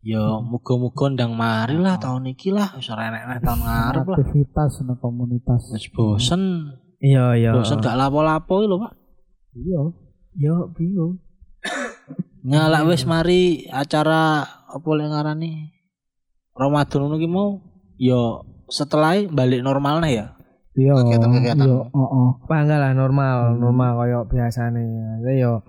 Yo, 0.00 0.40
muga-muga 0.40 1.12
ndang 1.12 1.36
mari 1.36 1.76
lah 1.76 2.00
tahun 2.00 2.32
iki 2.32 2.48
lah, 2.48 2.72
wis 2.72 2.88
ora 2.88 3.12
enek 3.12 3.44
tahun 3.44 3.60
ngarep 3.60 4.04
lah. 4.08 4.16
aktivitas 4.16 4.80
nah, 4.88 4.96
komunitas 4.96 5.76
Wis 5.76 5.92
bosen, 5.92 6.72
Iya 7.04 7.36
iya. 7.36 7.52
bosen 7.52 7.84
gak 7.84 8.00
lapo-lapo 8.00 8.64
iki 8.64 8.68
lho, 8.72 8.76
Pak. 8.80 8.92
iya 9.60 9.80
Yo 10.40 10.56
bingung. 10.72 11.20
Nyala 12.40 12.88
wis 12.88 13.04
mari 13.04 13.68
acara 13.68 14.40
apa 14.72 14.88
lek 14.96 15.12
ngarani 15.12 15.68
Ramadan 16.56 16.98
ngono 17.04 17.16
ki 17.20 17.28
mau 17.28 17.60
yo 18.00 18.40
setelah 18.72 19.20
balik 19.28 19.60
normalnya 19.60 20.08
ya. 20.08 20.26
Iya 20.80 20.92
Kegiatan-kegiatan. 20.96 21.66
iya 21.68 21.78
heeh 21.84 22.28
Bangga 22.48 22.76
lah 22.80 22.92
normal, 22.96 23.36
normal 23.54 23.90
koyo 23.96 24.20
biasane. 24.24 24.80
Yo 25.36 25.60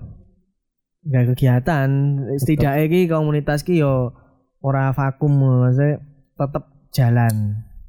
nggak 1.01 1.33
kegiatan, 1.33 1.89
setidaknya 2.37 2.85
ki 2.85 2.99
komunitas 3.05 3.61
ki 3.61 3.77
yo 3.77 4.13
ora 4.61 4.93
vakum 4.93 5.33
maksudnya 5.33 5.97
tetep 6.37 6.63
jalan. 6.93 7.35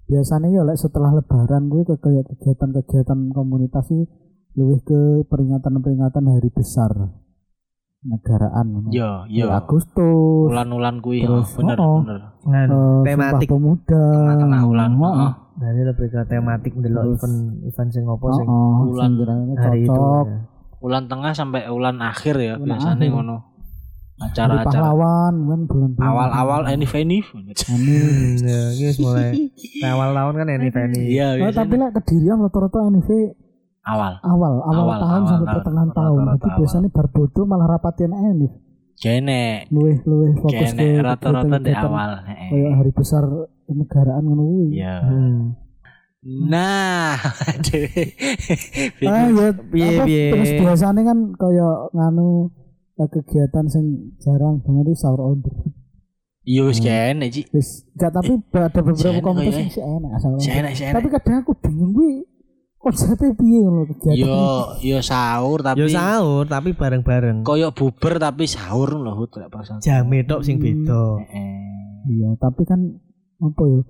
biasanya 0.02 0.48
ya 0.48 0.62
lek 0.62 0.76
setelah 0.76 1.08
lebaran 1.12 1.68
gue 1.68 1.84
ke 1.84 1.96
kegiatan-kegiatan 1.96 3.32
komunitas 3.32 3.88
sih 3.88 4.04
lebih 4.52 4.84
ke 4.84 5.00
peringatan-peringatan 5.24 6.24
hari 6.28 6.52
besar 6.52 6.92
negaraan 8.02 8.92
Yo, 8.92 9.24
Ya, 9.24 9.46
yo. 9.46 9.46
Agustus 9.48 10.52
Ulan-ulan 10.52 11.00
kuwi 11.00 11.22
yo, 11.22 11.40
Terus, 11.40 11.48
bener, 11.56 11.76
oh, 11.78 11.84
oh. 11.86 11.98
bener. 12.04 12.20
Ngan 12.44 12.68
eh, 12.68 13.00
tematik. 13.06 13.48
Pemuda 13.48 14.02
Tengah-tengah 14.12 14.62
ulan. 14.66 14.90
Oh, 15.00 15.32
heeh. 15.62 15.68
Jadi 15.68 15.80
lebih 15.84 16.06
ke 16.08 16.20
tematik 16.26 16.72
Terus. 16.74 17.14
event 17.14 17.36
event 17.64 17.88
sing 17.88 18.04
opo 18.04 18.24
oh, 18.24 18.32
sing 18.32 18.46
oh, 18.46 18.72
Bulan 18.84 19.02
sing 19.04 19.12
kiranya 19.16 19.54
hari 19.56 19.80
itu. 19.80 19.88
cocok 19.88 20.26
ya. 20.26 20.38
Ulan 20.80 21.04
tengah 21.06 21.32
sampai 21.32 21.62
ulan 21.68 21.96
akhir 22.00 22.34
ya 22.36 22.54
Ulan 22.56 22.66
biasanya 22.68 22.98
akhir. 22.98 23.12
ngono. 23.12 23.36
Acara-acara 24.14 24.62
pahlawan 24.68 25.34
kan 25.42 25.60
bulan-bulan 25.64 26.04
awal-awal 26.04 26.60
enif 26.68 26.92
enif. 26.92 27.26
ini 27.34 27.50
Hmm, 27.64 28.38
ya, 28.40 28.60
ini 28.70 28.84
wis 28.84 28.98
mulai 28.98 29.30
awal 29.84 30.08
tahun 30.12 30.34
kan 30.36 30.46
ini 30.52 30.68
Feni. 30.68 31.00
Iya, 31.08 31.26
Oh, 31.40 31.50
tapi 31.50 31.74
lah 31.74 31.90
kedirian 31.90 32.38
rata-rata 32.38 32.78
NIV 32.84 33.08
awal. 33.82 34.12
awal 34.22 34.52
awal, 34.60 34.78
Awal, 34.78 34.98
tahun 35.00 35.10
awal 35.16 35.26
sampai 35.28 35.46
pertengahan 35.52 35.90
tahun 35.90 36.18
jadi 36.28 36.38
awal. 36.44 36.54
biasanya 36.56 36.88
barbodo 36.88 37.40
malah 37.44 37.66
rapatian 37.68 38.12
NIV 38.12 38.52
Kene, 38.94 39.66
luwih 39.68 39.98
luwih 40.04 40.30
fokus 40.36 40.70
ke 40.70 40.86
rata-rata 41.00 41.56
di 41.58 41.72
awal. 41.72 42.10
heeh. 42.22 42.48
kayak 42.48 42.72
hari 42.78 42.90
besar 42.92 43.24
kenegaraan 43.72 44.22
ngono 44.22 44.42
kuwi 44.44 44.66
Iya. 44.74 44.94
Hmm. 45.02 45.40
Nah, 46.22 47.18
Ah 49.02 49.26
ya 49.26 49.48
Piye, 49.64 49.98
piye. 50.04 50.24
terus 50.30 50.50
biasanya 50.54 51.02
kan 51.02 51.18
kayak 51.34 51.76
nganu 51.92 52.46
eh, 52.94 53.08
kegiatan 53.08 53.66
sing 53.66 53.84
jarang 54.16 54.60
banget 54.60 54.86
itu 54.88 54.98
sahur 54.98 55.20
on 55.26 55.40
the 55.40 55.50
road. 55.50 55.72
Yo 56.44 56.66
wis 56.66 56.78
kene 56.78 57.26
Ci. 57.26 57.46
Wis 57.50 57.86
enggak 57.92 58.12
tapi 58.12 58.32
ada 58.52 58.70
beberapa 58.76 59.10
enak 59.10 59.18
komunitas 59.20 59.58
yang 59.58 59.70
sih 59.72 59.82
enak 59.82 60.10
sahur 60.16 60.34
on 60.34 60.38
the 60.38 60.44
Si 60.44 60.48
road. 60.48 60.58
enak, 60.60 60.72
Tapi 60.74 60.86
enak. 61.00 61.12
kadang 61.16 61.36
aku 61.40 61.52
bingung 61.56 61.90
kuwi 61.92 62.14
konsepnya 62.76 63.30
piye 63.32 63.58
ngono 63.60 63.82
kegiatan. 63.88 64.14
Yo, 64.16 64.38
yo 64.80 64.98
sahur 65.00 65.58
tapi 65.60 65.78
Yo 65.78 65.86
sahur 65.88 66.44
tapi 66.46 66.70
bareng-bareng. 66.72 67.42
koyo 67.42 67.70
buber 67.70 68.18
tapi 68.18 68.46
sahur 68.46 68.90
lho 68.92 69.12
Hut 69.16 69.34
lek 69.34 69.48
pas. 69.48 69.66
Jame 69.76 70.22
tok 70.22 70.42
sing 70.42 70.58
beda. 70.58 71.18
Heeh. 71.20 71.58
Iya, 72.04 72.34
tapi 72.36 72.62
kan 72.62 72.78
apa 73.42 73.62
ya? 73.66 73.80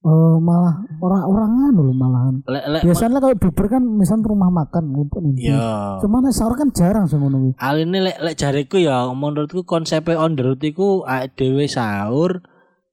Eh 0.00 0.36
malah 0.40 0.80
orang-orang 1.04 1.50
anu 1.68 1.80
loh 1.92 1.96
malahan. 1.96 2.34
Lek 2.48 2.64
lek 2.72 2.82
Biasanya 2.88 3.20
kalau 3.20 3.36
buber 3.36 3.66
kan 3.68 3.82
misal 3.84 4.24
rumah 4.24 4.48
makan 4.48 4.96
ngumpul 4.96 5.20
nih. 5.20 5.52
yo. 5.52 6.00
Cuman 6.00 6.24
sahur 6.32 6.56
kan 6.56 6.72
jarang 6.72 7.04
sih 7.04 7.20
ngono 7.20 7.36
kuwi. 7.36 7.52
Aline 7.60 8.00
lek 8.00 8.16
lek 8.16 8.36
jariku 8.40 8.80
ya 8.80 9.04
menurutku 9.12 9.68
konsepnya 9.68 10.16
on 10.16 10.40
the 10.40 10.42
road 10.42 10.64
iku 10.64 11.04
dhewe 11.36 11.68
sahur 11.68 12.40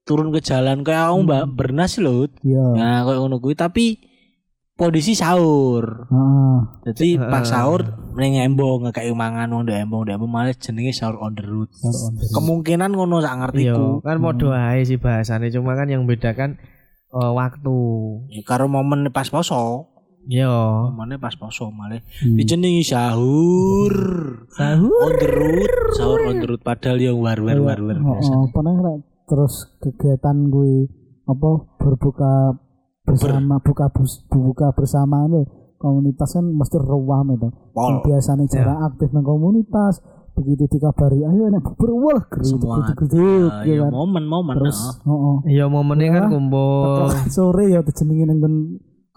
turun 0.04 0.36
ke 0.36 0.44
jalan 0.44 0.84
kayak 0.84 1.08
aku 1.08 1.18
mbak 1.24 1.44
bernas 1.56 1.96
lho. 1.96 2.28
Iya. 2.44 2.64
Nah, 2.76 2.96
kayak 3.08 3.18
ngono 3.24 3.40
kuwi 3.40 3.56
tapi 3.56 3.86
kondisi 4.78 5.12
sahur. 5.12 6.06
Heeh. 6.06 6.58
Jadi 6.86 7.08
pas 7.18 7.42
sahur 7.42 7.82
ning 8.14 8.38
embong 8.38 8.86
ngekek 8.86 9.10
mangan 9.12 9.50
wong 9.50 9.66
ndek 9.66 9.82
embong 9.82 10.06
ndek 10.06 10.14
embong 10.16 10.30
malah 10.30 10.54
jenenge 10.54 10.94
sahur 10.94 11.18
on 11.18 11.34
the 11.34 11.42
road. 11.42 11.66
Sahur 11.74 12.08
on 12.08 12.14
the 12.14 12.22
road. 12.22 12.32
Kemungkinan 12.32 12.90
ngono 12.94 13.18
sak 13.18 13.34
Iya, 13.34 13.40
ngertiku. 13.74 13.86
kan 14.00 14.16
podo 14.18 14.48
ae 14.50 14.80
sih 14.82 14.96
bahasane 14.96 15.50
cuma 15.50 15.74
kan 15.74 15.90
yang 15.90 16.06
bedakan 16.06 16.56
eh, 17.10 17.32
waktu. 17.34 17.76
Ya, 18.30 18.40
karo 18.46 18.70
momen 18.70 19.10
pas 19.10 19.26
poso. 19.26 19.90
Yo. 20.24 20.92
Momennya 20.92 21.16
pas 21.16 21.32
poso 21.34 21.72
malah 21.72 22.04
Hmm. 22.20 22.36
dijenengi 22.36 22.84
sahur. 22.84 23.94
Sahur. 24.52 24.92
On 25.02 25.14
the 25.16 25.26
road, 25.26 25.72
sahur 25.96 26.20
on 26.22 26.36
the 26.36 26.46
road 26.46 26.60
padahal 26.60 26.98
yang 26.98 27.16
war 27.16 27.38
war 27.38 27.58
war 27.58 27.80
war 27.80 27.96
Oh, 27.98 28.20
oh, 28.20 28.46
pernah 28.52 29.00
terus 29.24 29.68
kegiatan 29.78 30.48
gue 30.48 30.88
apa 31.24 31.48
berbuka 31.76 32.56
bersama 33.08 33.56
buka 33.58 33.86
bus, 33.88 34.12
buka 34.28 34.68
bersama 34.70 35.24
itu 35.24 35.48
komunitas 35.76 36.34
kan 36.34 36.44
mesti 36.44 36.76
ruam 36.76 37.32
itu. 37.32 37.48
Yang 37.72 37.96
biasanya 38.04 38.44
jarang 38.46 38.80
aktif 38.84 39.08
nang 39.10 39.24
komunitas 39.24 40.04
begitu 40.34 40.70
dikabari 40.70 41.26
ayo 41.26 41.50
nek 41.50 41.66
bubur 41.66 41.90
wah 41.98 42.22
Semua 42.46 42.86
geruduk 42.94 43.50
Ya, 43.66 43.74
ya 43.74 43.82
kan. 43.82 43.90
momen-momen 43.90 44.54
Terus 44.54 44.78
heeh. 45.02 45.10
oh, 45.10 45.18
oh. 45.18 45.36
Iya 45.42 45.66
momennya 45.66 46.14
kan 46.14 46.24
Ya. 46.24 46.30
kumpul. 46.30 47.10
Sore 47.26 47.64
ya 47.66 47.80
nang 48.22 48.38
nggon 48.38 48.54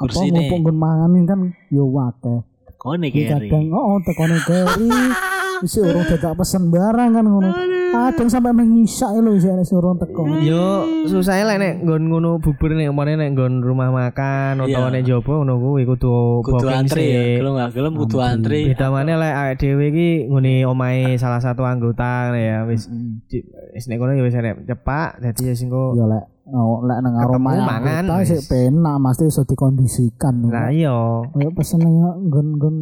apa 0.01 0.17
ngumpul 0.17 0.57
nggon 0.65 0.77
mangan 0.81 1.11
kan 1.29 1.39
yo 1.69 1.85
wakeh. 1.93 2.41
Kone 2.75 3.13
Kadang 3.13 3.69
oh 3.69 4.01
tekone 4.01 4.37
keri 4.41 4.89
Isi 5.65 5.77
urung 5.77 6.09
dadak 6.09 6.33
pesen 6.33 6.73
barang 6.73 7.09
kan 7.13 7.21
ngono. 7.21 7.49
Kadang 7.91 8.27
sampai 8.27 8.51
mengisak 8.51 9.11
lho 9.13 9.35
isi 9.35 9.47
nek 9.47 9.67
urung 9.69 9.99
teko. 9.99 10.23
Yo 10.39 10.65
susahnya 11.05 11.43
lah 11.45 11.55
nek 11.55 11.83
nggon 11.83 12.07
ngono 12.07 12.39
bubur 12.39 12.71
nek 12.71 12.87
kemarin 12.87 13.19
nek 13.19 13.29
nggon 13.35 13.59
rumah 13.59 13.91
makan 13.91 14.63
utawa 14.63 14.87
Iya. 14.87 14.95
nek 14.95 15.03
jopo 15.03 15.31
ngono 15.37 15.59
kuwi 15.59 15.83
kudu 15.83 16.39
Kudu 16.39 16.51
booking 16.57 16.71
antri 16.77 17.03
ya, 17.03 17.19
sih. 17.19 17.35
gelem 17.37 17.53
gak 17.53 17.69
gelem 17.73 17.93
kudu 17.93 18.17
antri. 18.17 18.59
Beda 18.71 18.87
mana 18.87 19.13
lek 19.13 19.33
awake 19.35 19.55
dhewe 19.59 19.85
iki 19.91 20.09
ngene 20.25 20.53
omahe 20.63 21.03
salah 21.15 21.37
satu 21.37 21.61
anggota 21.61 22.31
ya 22.31 22.63
wis 22.63 22.87
di- 23.27 23.43
wis 23.71 23.85
nek 23.85 23.97
kono 23.97 24.15
ya 24.15 24.23
wis 24.23 24.35
enek 24.35 24.55
cepak 24.63 25.19
dadi 25.19 25.41
ya 25.45 25.53
sing 25.53 25.67
kok 25.67 25.91
Ya 25.93 26.07
lek 26.07 26.23
oh, 26.47 26.79
lek 26.81 26.97
nang 27.03 27.13
aroma 27.19 27.51
mangan, 27.59 28.03
sih 28.23 28.39
wis. 28.39 28.47
penak 28.47 28.95
mesti 28.97 29.27
iso 29.27 29.43
dikondisikan. 29.43 30.47
Nah 30.47 30.71
iya 30.71 30.95
Kayak 31.27 31.51
pesen 31.53 31.83
nang 31.83 31.95
nggon-nggon 32.23 32.75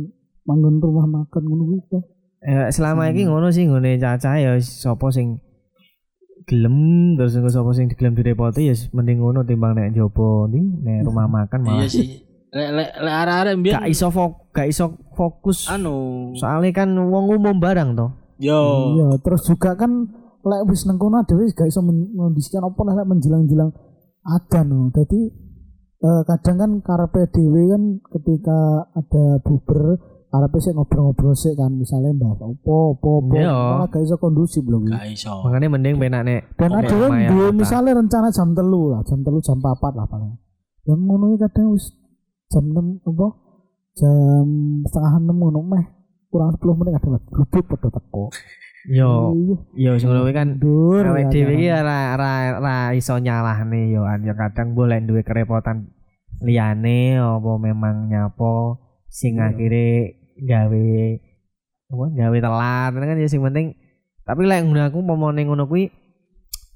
manggon 0.45 0.77
rumah 0.77 1.09
makan 1.09 1.43
ngono 1.43 1.63
kuwi. 1.65 1.97
Eh, 2.49 2.69
selama 2.73 3.13
iki 3.13 3.29
ngono 3.29 3.53
sih 3.53 3.69
ngene 3.69 4.01
cacah 4.01 4.41
ya 4.41 4.57
sapa 4.57 5.13
sing 5.13 5.37
gelem 6.49 6.77
terus 7.13 7.37
engko 7.37 7.53
sapa 7.53 7.69
sing 7.71 7.85
digelem 7.85 8.17
direpoti 8.17 8.65
ya 8.65 8.75
mending 8.89 9.21
ngono 9.21 9.45
timbang 9.45 9.77
nek 9.77 9.93
jopo 9.93 10.49
ndi 10.49 10.57
nek 10.57 11.05
rumah 11.05 11.29
makan 11.29 11.61
Iya 11.61 11.69
malah 11.69 11.85
sih. 11.87 12.07
Lek 12.49 12.69
lek 12.73 12.89
lek 12.97 13.15
arek-arek 13.21 13.53
mbiyen 13.53 13.73
gak 13.77 13.87
iso 13.87 14.07
fok 14.09 14.31
gak 14.49 14.65
iso 14.65 14.85
fokus 15.13 15.69
anu. 15.69 16.33
soalnya 16.33 16.73
kan 16.73 16.89
wong 16.89 17.29
umum 17.29 17.61
barang 17.61 17.93
toh 17.93 18.09
Yo. 18.41 18.57
Iya, 18.97 19.07
terus 19.21 19.45
juga 19.45 19.77
kan 19.77 20.09
lek 20.41 20.61
wis 20.65 20.89
nang 20.89 20.97
kono 20.97 21.21
dhewe 21.21 21.45
gak 21.53 21.69
iso 21.69 21.85
men- 21.85 22.09
mengondisikan 22.09 22.65
apa 22.65 22.81
lah 22.81 22.93
lek 22.97 23.05
menjelang-jelang 23.05 23.69
adzan 24.25 24.65
no. 24.65 24.89
Dadi 24.89 25.21
eh, 25.99 26.21
kadang 26.25 26.57
kan 26.57 26.71
karepe 26.81 27.29
dhewe 27.29 27.61
kan 27.69 27.83
ketika 28.09 28.57
ada 28.89 29.37
buber 29.45 30.01
arepe 30.29 30.57
sik 30.57 30.73
ngobrol-ngobrol 30.73 31.33
sik 31.33 31.53
kan 31.53 31.73
misalnya 31.73 32.13
opo 32.21 32.53
opo 32.93 33.09
opo 33.19 33.33
Iya. 33.33 33.49
malah 33.49 33.87
gak 33.87 34.03
iso 34.03 34.15
kondusif. 34.15 34.61
Gak 34.61 35.09
iso. 35.09 35.41
Makanya 35.41 35.67
mending 35.67 35.97
benak 35.97 36.21
nek 36.21 36.41
Dan 36.53 36.69
Oke, 36.69 36.85
ada 36.85 36.95
yang 37.17 37.33
apa. 37.33 37.49
misalnya 37.51 37.91
rencana 37.95 38.29
jam 38.29 38.53
telu 38.53 38.93
lah, 38.93 39.01
jam 39.03 39.19
telu 39.19 39.39
jam 39.39 39.57
papat 39.57 39.93
lah 39.93 40.05
paling. 40.05 40.37
Yang 40.85 40.99
ngono 41.01 41.25
kadang 41.35 41.67
wis 41.73 41.85
jam 42.47 42.63
6 42.63 42.77
apa? 43.03 43.27
Jam 43.95 44.45
setengah 44.85 45.13
6 45.19 45.33
ngono 45.33 45.59
meh. 45.61 45.85
Kurang 46.29 46.53
10 46.53 46.77
menit 46.77 46.91
kadang 46.95 47.11
lah 47.11 47.21
grubuk 47.25 47.63
padha 47.67 47.89
teko. 47.89 48.23
yo 48.87 49.33
Iya, 49.75 49.97
yo 49.97 50.21
kuwi 50.21 50.31
kan 50.31 50.55
dur. 50.55 51.03
awake 51.03 51.25
ya, 51.25 51.31
dhewe 51.31 51.53
iki 51.53 51.67
kan. 51.67 51.83
ora 51.83 51.97
ora 52.13 52.31
ora 52.55 52.75
iso 52.93 53.17
nyalahne 53.17 53.89
yo 53.89 54.05
an 54.05 54.23
yo 54.23 54.33
kadang 54.33 54.71
boleh 54.71 55.01
duwe 55.01 55.19
kerepotan 55.19 55.91
liyane 56.39 57.17
apa 57.17 57.51
memang 57.57 58.07
nyapo 58.07 58.79
sing 59.05 59.35
Iya. 59.35 59.51
akhire 59.51 60.18
gawe 60.43 60.85
apa 61.89 62.05
gawe 62.13 62.37
telat 62.37 62.91
kan 62.93 63.17
ya 63.17 63.27
sing 63.27 63.41
penting. 63.41 63.75
Tapi 64.23 64.41
lek 64.45 64.61
ngono 64.61 64.85
aku 64.85 65.01
pomone 65.01 65.41
ngono 65.41 65.65
kuwi 65.65 65.89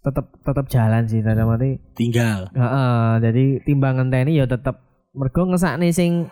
tetep 0.04 0.26
tetep 0.42 0.66
jalan 0.68 1.06
sih 1.08 1.22
dalam 1.24 1.54
arti 1.54 1.80
Tinggal. 1.96 2.52
Heeh, 2.52 3.22
jadi 3.24 3.46
timbang 3.64 4.02
ngenteni 4.02 4.36
ya 4.36 4.50
tetep. 4.50 4.76
Mergo 5.14 5.46
ngesakne 5.46 5.94
sing 5.94 6.28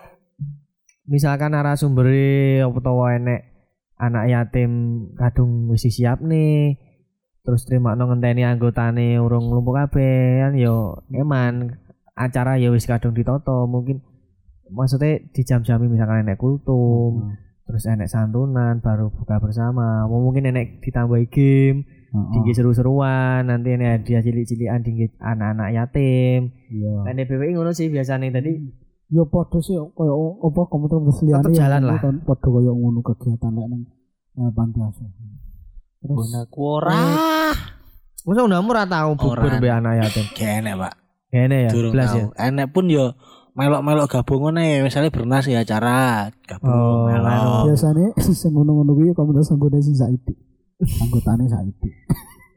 misalkan 1.05 1.53
narasumbere 1.53 2.65
apa 2.65 2.73
utawa 2.73 3.13
enek 3.13 3.41
anak 4.01 4.25
yatim 4.33 4.71
kadung 5.13 5.69
wis 5.69 5.85
siap 5.85 6.25
nih 6.25 6.81
terus 7.45 7.65
terima 7.69 7.93
no 7.93 8.09
ngenteni 8.09 8.41
anggotane 8.41 9.21
urung 9.21 9.53
lumpuh 9.53 9.85
kabeh 9.85 10.41
kan 10.41 10.53
yo 10.57 11.05
eman. 11.13 11.77
Acara 12.17 12.57
ya 12.57 12.73
wis 12.73 12.89
kadung 12.89 13.13
ditoto 13.13 13.69
mungkin 13.69 14.01
maksudnya 14.71 15.19
di 15.25 15.41
jam-jam 15.41 15.77
misalkan 15.81 16.23
enek 16.23 16.35
kultum 16.35 17.35
terus 17.61 17.85
enek 17.85 18.07
santunan 18.07 18.79
baru 18.79 19.07
buka 19.09 19.37
bersama 19.37 20.03
mau 20.03 20.19
mungkin 20.19 20.47
enek 20.47 20.79
ditambahi 20.79 21.27
game 21.27 21.79
Heeh. 22.09 22.27
tinggi 22.33 22.51
seru-seruan 22.51 23.45
nanti 23.45 23.71
ini 23.71 23.85
hadiah 23.85 24.19
cilik-cilikan 24.19 24.81
tinggi 24.81 25.11
anak-anak 25.17 25.69
yatim 25.71 26.51
Iya. 26.67 27.05
dan 27.05 27.19
BPI 27.21 27.51
ngono 27.53 27.71
sih 27.71 27.87
biasanya 27.87 28.31
tadi 28.33 28.55
Ya 29.07 29.23
padha 29.23 29.59
sih 29.59 29.75
koyo 29.91 30.39
apa 30.39 30.61
komunitas 30.65 31.19
liyane 31.19 31.43
Tetep 31.43 31.51
ya, 31.51 31.59
jalan 31.61 31.81
lah. 31.83 31.99
kan 31.99 32.15
Padha 32.21 32.47
koyo 32.47 32.71
ngono 32.71 32.99
kegiatan 33.01 33.51
lek 33.51 33.67
nang 33.67 33.83
eh, 34.33 34.51
panti 34.55 34.79
asuhan. 34.79 35.11
Terus 35.99 36.15
Bonaku 36.31 36.59
ora. 36.63 36.95
masa 38.21 38.39
udah 38.41 38.59
ora 38.61 38.83
tau 38.85 39.11
bubur 39.13 39.51
be 39.57 39.67
anak 39.67 39.99
yatim 39.99 40.25
Gak 40.31 40.51
enak, 40.63 40.73
Pak. 40.77 40.93
kene 41.27 41.57
ya 41.67 41.69
Durung 41.71 41.91
ya 41.91 42.07
tau. 42.07 42.31
Enek 42.33 42.67
pun 42.69 42.85
yo 42.87 43.11
melok-melok 43.51 44.07
gabungan 44.09 44.55
ae 44.57 44.79
misalnya 44.79 45.09
bernas 45.09 45.43
ya 45.43 45.59
acara 45.59 46.27
gabung 46.41 46.71
Oh, 46.71 47.05
melok. 47.05 47.67
biasanya 47.67 48.07
sing 48.17 48.49
ngono-ngono 48.49 48.91
kuwi 48.91 49.11
komunitas 49.11 49.49
anggota 49.49 49.77
sing 49.77 49.93
saiki. 49.93 50.33
Anggotane 50.97 51.45
saiki. 51.45 51.89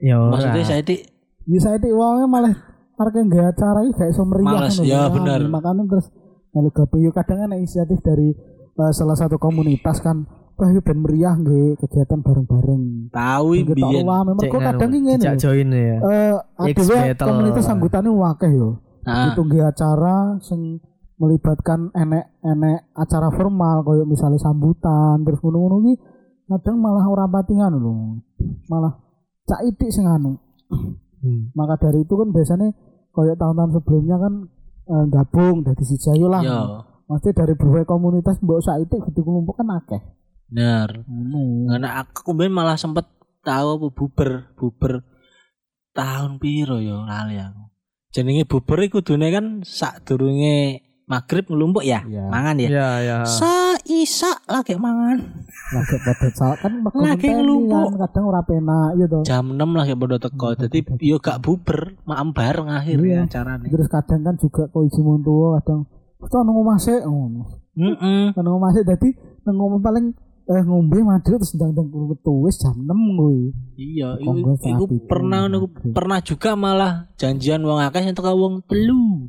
ya. 0.01 0.17
Maksudnya 0.23 0.63
saya 0.63 0.81
di 0.81 0.97
Ya 1.45 1.61
saiki 1.61 1.91
wonge 1.91 2.25
malah 2.25 2.55
arek 2.95 3.21
nggak 3.21 3.53
acara 3.53 3.83
iki 3.83 3.93
gak 3.93 4.09
iso 4.09 4.23
meriah 4.23 4.49
Males, 4.57 4.75
ngono. 4.75 4.87
ya 4.87 4.99
Ah, 4.99 5.09
bener. 5.09 5.41
Makanya 5.45 5.83
terus 5.87 6.07
melu 6.51 6.71
gabung 6.71 7.01
yo 7.01 7.11
kadang 7.11 7.39
kan 7.39 7.53
inisiatif 7.53 7.99
dari 8.01 8.33
eh, 8.73 8.93
salah 8.93 9.13
satu 9.13 9.37
komunitas 9.37 9.99
kan 9.99 10.25
wah 10.55 10.71
yo 10.71 10.79
ben 10.79 10.99
meriah 10.99 11.35
nggih 11.35 11.75
kegiatan 11.77 12.19
bareng-bareng. 12.19 13.11
tahu 13.11 13.49
Kita 13.59 13.75
biyen. 13.75 14.05
wah 14.05 14.23
memang 14.23 14.39
Cek 14.39 14.49
kok 14.49 14.63
kadang 14.63 14.89
iki 14.89 15.01
ngene. 15.01 15.19
dijak 15.19 15.35
lho. 15.35 15.43
join 15.43 15.69
ya 15.69 15.97
Eh 15.99 16.33
battle. 16.55 17.27
komunitas 17.27 17.67
anggotane 17.67 18.09
akeh 18.09 18.51
yo. 18.53 18.69
Nah, 19.05 19.37
Itu 19.37 19.45
acara 19.61 20.41
sing 20.41 20.81
melibatkan 21.15 21.95
enek-enek 21.95 22.91
acara 22.97 23.31
formal 23.31 23.87
koyo 23.87 24.03
misalnya 24.03 24.43
sambutan 24.43 25.23
terus 25.23 25.39
ngono-ngono 25.41 25.77
ki 25.87 25.95
kadang 26.51 26.77
malah 26.83 27.07
ora 27.07 27.25
pati 27.31 27.55
ngono 27.55 27.77
lho. 27.79 27.93
Malah 28.69 28.93
cak 29.47 29.61
itik 29.71 29.93
sing 29.95 30.05
anu. 30.09 30.41
Hmm. 31.25 31.55
Maka 31.57 31.81
dari 31.81 32.05
itu 32.05 32.15
kan 32.19 32.29
biasanya 32.35 32.69
koyo 33.15 33.33
tahun-tahun 33.39 33.81
sebelumnya 33.81 34.17
kan 34.21 34.35
eh, 34.91 35.05
gabung 35.09 35.65
dari 35.65 35.85
siji 35.87 36.13
ayo 36.13 36.29
lah. 36.29 36.43
yo, 36.45 36.61
Mesti 37.09 37.37
dari 37.37 37.55
berbagai 37.55 37.89
komunitas 37.89 38.41
mbok 38.41 38.65
saiki 38.65 38.97
gitu 39.13 39.21
kelompok 39.25 39.61
kan 39.61 39.69
akeh. 39.81 40.03
bener. 40.51 41.05
Ngono. 41.09 41.73
Karena 41.73 41.89
aku 42.05 42.33
kemarin 42.33 42.53
malah 42.53 42.77
sempet 42.77 43.09
tahu 43.45 43.77
apa 43.81 43.87
buber, 43.93 44.31
buber 44.57 44.93
tahun 45.97 46.37
piro 46.43 46.81
yo 46.81 47.05
lali 47.05 47.39
aku. 47.41 47.74
Jenenge 48.15 48.47
buber 48.47 48.79
iku 48.87 49.03
kudune 49.03 49.27
kan 49.29 49.67
sak 49.67 50.07
durunge 50.07 50.87
maghrib 51.05 51.51
ngelumpuk 51.51 51.83
ya, 51.83 52.01
Iya. 52.07 52.31
mangan 52.31 52.57
ya. 52.63 52.69
ya 52.71 52.89
ya 53.03 53.17
Sa 53.27 53.75
isa 53.85 54.31
lagi 54.47 54.79
mangan. 54.79 55.19
Lagi 55.75 55.97
pada 56.01 56.29
saat 56.31 56.63
kan 56.63 56.79
Lagi 56.95 56.95
ngenteni 57.27 57.35
ngelumpuk. 57.43 57.85
kan 57.91 57.95
kadang 58.07 58.25
ora 58.31 58.41
penak 58.41 58.91
ya 58.97 59.07
toh. 59.11 59.23
Jam 59.27 59.45
6 59.53 59.59
lagi 59.75 59.93
pada 59.93 60.17
teko. 60.17 60.49
Jadi 60.55 60.79
yo 61.03 61.19
gak 61.19 61.43
buber, 61.43 61.99
maem 62.07 62.31
bareng 62.31 62.71
Iya. 62.71 62.79
akhirnya 62.79 63.19
acarane. 63.27 63.67
Terus 63.67 63.89
kadang 63.91 64.21
kan 64.23 64.35
juga 64.39 64.63
kok 64.71 64.83
isi 64.87 65.01
tua 65.03 65.49
kadang 65.61 65.81
kita 66.23 66.39
nang 66.41 66.57
omah 66.57 66.79
sik 66.81 67.03
ngono. 67.05 67.43
Heeh. 67.77 68.25
Nang 68.33 68.55
omah 68.55 68.71
sik 68.73 68.85
dadi 68.87 69.11
nang 69.45 69.59
omah 69.59 69.83
paling 69.83 70.07
eh 70.45 70.61
ngombe 70.61 71.01
mandi 71.01 71.25
terus 71.25 71.57
ndang-ndang 71.57 71.89
metu 71.89 72.45
wis 72.45 72.61
jam 72.61 72.77
6 72.77 72.85
kuwi. 73.17 73.57
Iya, 73.75 74.21
iku, 74.21 74.53
iku 74.61 74.85
pernah 75.09 75.49
niku 75.49 75.67
pernah 75.91 76.21
juga 76.21 76.53
malah 76.53 77.09
janjian 77.17 77.65
wong 77.65 77.81
akeh 77.81 78.05
sing 78.05 78.13
teko 78.13 78.37
wong 78.37 78.61
telu. 78.69 79.25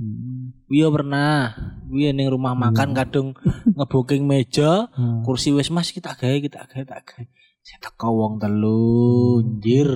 Iya 0.67 0.91
pernah. 0.91 1.55
Kuwi 1.87 2.11
ning 2.11 2.27
rumah 2.27 2.51
makan 2.51 2.91
kadung 2.91 3.31
ngebooking 3.79 4.27
meja, 4.27 4.91
Hmm. 4.91 5.23
kursi 5.23 5.55
wis 5.55 5.71
Mas 5.71 5.89
kita 5.89 6.11
gawe 6.13 6.35
kita 6.35 6.67
gawe 6.67 6.83
tak 6.83 7.01
gawe. 7.07 7.23
Sing 7.63 7.79
teko 7.79 8.07
wong 8.11 8.33
telu, 8.37 9.39
anjir. 9.39 9.89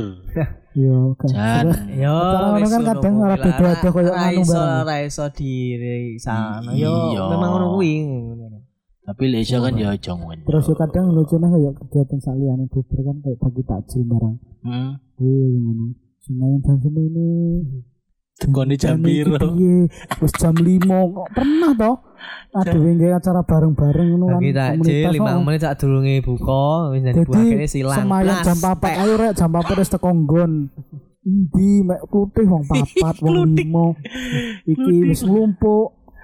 Yo 0.71 1.17
kan. 1.19 1.27
Jan. 1.67 1.67
yo 1.91 2.15
ngono 2.15 2.63
wis 2.63 2.71
kan 2.71 2.81
kadang 2.87 3.13
ora 3.19 3.35
beda-beda 3.35 3.89
koyo 3.91 4.11
anu 4.13 4.39
iso 4.39 4.53
barang. 4.55 4.81
ora 4.85 4.95
iso 5.03 5.25
diri 5.33 6.15
sana 6.15 6.71
Iya. 6.71 6.87
yo 7.11 7.21
memang 7.27 7.49
ngono 7.51 7.67
kuwi 7.75 7.93
Tapi 9.09 9.25
lek 9.25 9.41
iso 9.41 9.57
kan 9.57 9.73
ya 9.73 9.97
aja 9.97 10.13
ngono. 10.13 10.45
Terus 10.45 10.69
yo 10.69 10.77
kadang 10.77 11.09
lucunya 11.17 11.49
kayak 11.49 11.73
kegiatan 11.81 12.19
saliyane 12.21 12.69
buber 12.69 13.01
kan 13.01 13.17
kayak 13.25 13.41
bagi 13.41 13.61
takjil 13.65 14.05
barang. 14.05 14.35
Heeh. 14.69 14.91
Wih 15.17 15.49
ngono. 15.57 15.85
Semuanya 16.21 16.57
jam 16.61 16.77
semini. 16.77 17.29
Tekone 18.37 18.75
jam 18.77 19.01
piro? 19.01 19.49
Wis 20.21 20.33
jam 20.37 20.53
5 20.53 20.85
kok 20.85 21.29
pernah 21.33 21.73
toh? 21.73 21.97
Ada 22.53 22.77
yang 22.77 23.17
acara 23.17 23.41
bareng-bareng 23.41 24.07
ngono 24.13 24.25
kan. 24.29 24.37
bagi 24.37 24.51
takjil 24.53 24.77
komunitas, 24.77 25.13
lima 25.17 25.31
oh. 25.33 25.41
menit 25.41 25.61
sak 25.65 25.73
durunge 25.81 26.15
buka 26.21 26.65
wis 26.93 27.01
buakene 27.25 27.65
silang 27.65 27.97
semayan 28.05 28.25
Blas, 28.29 28.45
jam 28.45 28.57
papat 28.61 28.93
ayo 28.93 29.13
rek 29.17 29.33
jam 29.33 29.49
papat 29.49 29.75
wis 29.81 29.89
teko 29.89 30.09
nggon. 30.13 30.51
Endi 31.25 31.81
mek 31.81 32.01
klutih 32.13 32.45
wong 32.45 32.63
papat 32.71 33.15
wong 33.25 33.57
limo. 33.57 33.97
Iki 34.69 34.93
wis. 35.09 35.25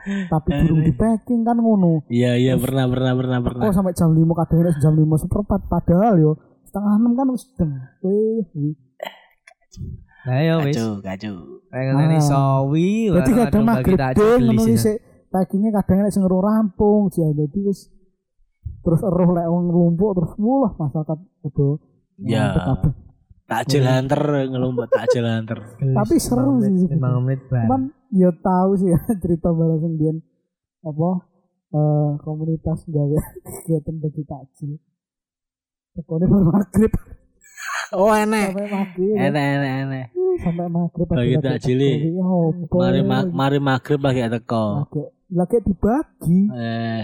Tapi 0.05 0.47
durung 0.59 0.81
di 0.81 0.91
packing 0.91 1.41
kan 1.41 1.55
ngono. 1.55 2.05
Iya 2.07 2.35
iya 2.35 2.53
pernah 2.55 2.85
pernah 2.85 3.11
pernah 3.11 3.39
pernah. 3.39 3.63
Kok 3.63 3.73
sampai 3.73 3.91
jam 3.91 4.09
5 4.09 4.21
kadang 4.35 4.59
jam 4.77 4.93
5 4.93 5.01
seperempat 5.19 5.59
padahal 5.65 6.13
yo 6.15 6.31
setengah 6.63 6.93
6 6.95 7.13
kan 7.13 7.27
wis 7.27 7.43
deng. 7.51 7.71
Eh, 8.01 8.41
nah 10.23 10.39
yo 10.39 10.55
wis 10.61 10.73
Kacau 10.73 10.89
kacau. 10.99 11.35
kayak 11.67 11.91
ngene 11.91 12.17
Ah. 12.17 12.23
sawi 12.23 13.11
Jadi 13.11 13.31
kadang 13.35 13.63
maghrib 13.63 13.97
ngono 13.99 14.51
sih. 14.55 14.63
iki 14.63 14.73
sik 14.75 14.97
packingnya 15.27 15.69
kadang 15.73 15.97
nek 15.99 16.09
sing 16.09 16.23
rampung 16.23 17.09
sih 17.09 17.21
jadi 17.21 17.59
wis 17.61 17.91
terus 18.79 19.01
eruh 19.01 19.29
lek 19.31 19.45
wong 19.45 19.63
nglumpuk 19.67 20.11
terus 20.13 20.31
mulah 20.37 20.71
masyarakat 20.73 21.17
udah 21.43 21.73
Ya. 22.15 22.55
Takjil 23.45 23.83
hunter 23.83 24.17
ngelumpet 24.47 24.89
takjil 24.89 25.21
hunter. 25.21 25.59
Tapi 25.77 26.15
seru 26.15 26.57
sih. 26.57 26.89
5 26.89 26.97
menit 27.19 27.45
Cuman 27.45 27.91
ya 28.15 28.31
tahu 28.31 28.71
sih 28.79 28.89
ya, 28.89 28.99
cerita 29.21 29.51
bareng 29.51 29.79
sing 29.83 29.93
biyen 29.99 30.17
apa 30.81 31.09
eh 31.75 32.11
komunitas 32.23 32.87
gawe 32.87 33.17
kegiatan 33.45 33.95
bagi 33.99 34.23
takjil. 34.23 34.71
Tekone 35.93 36.25
baru 36.27 36.45
maghrib 36.51 36.91
Oh 37.95 38.11
enek. 38.11 38.51
sampai 38.51 38.67
maghrib. 38.67 39.15
Enek 39.15 39.45
enek 39.55 39.73
enek. 39.85 40.05
Sampai 40.43 40.67
maghrib 40.67 41.07
Bagi 41.07 41.35
lagi 41.35 41.35
takjil. 41.39 41.81
Ya 42.11 42.25
opo. 42.25 42.75
Mari 42.81 43.01
ma- 43.05 43.29
mari 43.29 43.59
maghrib 43.61 44.01
lagi 44.01 44.25
teko. 44.27 44.65
Lagi 45.27 45.57
dibagi. 45.59 46.39
Eh, 46.47 47.03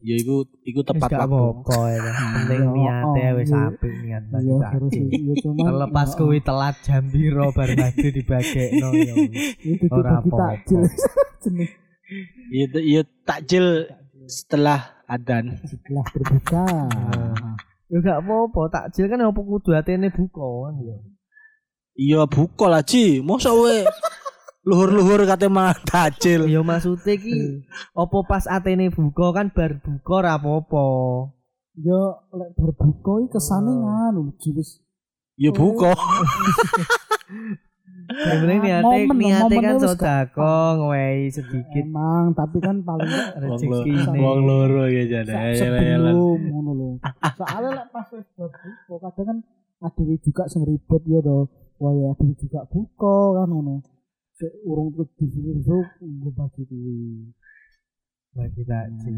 ya 0.00 0.14
iku 0.16 0.36
iku 0.62 0.80
Wis 0.80 0.86
tepat 0.86 1.10
waktu. 1.10 1.24
apa-apa 1.24 1.78
ya 1.88 2.00
penting 2.04 2.60
Ya, 2.60 2.68
niate 2.70 3.22
oh, 3.24 3.32
wis 3.34 3.48
iya. 3.48 3.62
apik 3.66 3.92
niat 3.98 4.22
bagi 4.28 4.46
Iya. 4.46 4.68
Ya 5.08 5.34
cuman 5.40 5.64
terlepas 5.64 6.08
ya, 6.08 6.16
kuwi 6.18 6.38
telat 6.40 6.76
jam 6.80 7.02
piro 7.08 7.46
bar 7.50 7.68
dibagekno 8.10 8.88
ya 8.92 9.14
wis. 9.16 9.36
itu 9.58 9.84
tuh 9.84 9.96
Ora 9.96 10.10
apa-apa. 10.20 10.36
takjil. 10.52 10.82
Jenis 11.42 11.70
Iya 12.46 12.66
iya 12.78 13.02
takjil 13.22 13.66
setelah 14.26 14.80
adan. 15.06 15.56
setelah 15.64 16.04
berbuka. 16.06 16.64
Ya 17.86 17.96
gak 17.98 18.18
apa-apa, 18.20 18.60
takjil 18.70 19.06
kan 19.06 19.20
apa 19.20 19.40
kudu 19.40 19.70
atene 19.72 20.08
buka 20.08 20.40
kan 20.68 20.74
ya. 20.78 20.96
Iya 21.94 22.20
buka 22.26 22.66
lah 22.66 22.82
Ci. 22.82 23.20
Mosok 23.20 23.54
we 23.56 23.76
luhur-luhur 24.64 25.28
kate 25.28 25.46
mangan 25.46 25.76
takjil. 25.84 26.48
Ya 26.48 26.64
maksudnya 26.64 27.14
ki 27.14 27.64
apa 27.92 28.18
pas 28.24 28.44
atene 28.48 28.88
buka 28.88 29.36
kan 29.36 29.52
bar 29.52 29.76
buka 29.78 30.12
ora 30.20 30.40
apa-apa. 30.40 30.84
Yo 31.76 32.00
lek 32.32 32.50
berbuka 32.56 33.12
iki 33.20 33.34
kesane 33.34 33.70
Oh. 33.70 33.82
nganu 33.84 34.20
wis 34.56 34.80
Ya 35.36 35.50
buka. 35.50 35.92
Momen, 38.04 38.60
niate 38.60 39.08
momennya 39.08 39.48
kan 39.48 39.76
sedekah 39.80 40.76
ngewehi 40.76 41.32
sedikit 41.32 41.84
emang 41.88 42.36
tapi 42.36 42.60
kan 42.60 42.84
paling 42.84 43.08
rezeki 43.40 43.96
ini. 43.96 44.18
wong 44.20 44.38
loro 44.44 44.84
ya 44.86 45.08
jane. 45.08 45.32
Sa- 45.32 45.56
sebelum 45.56 46.36
ngono 46.52 46.70
lho. 46.76 46.88
Soalnya 47.40 47.80
lek 47.80 47.88
pas 47.88 48.04
wis 48.12 48.28
berbuka 48.36 49.08
kadang 49.08 49.40
kan 49.80 49.88
ada 49.88 50.14
juga 50.20 50.44
sing 50.46 50.68
ribet 50.68 51.02
ya 51.08 51.20
to. 51.24 51.48
Wah 51.80 51.92
ya 51.96 52.12
ada 52.12 52.24
juga 52.36 52.60
buka 52.68 53.16
kan 53.40 53.48
ngono. 53.48 53.74
Urung 54.66 54.90
terus 54.90 55.10
disuruh 55.14 55.62
gue 56.02 56.32
bagi 56.34 56.62
kuwi. 56.66 57.30
bagi 58.34 58.62
takjil. 58.66 59.14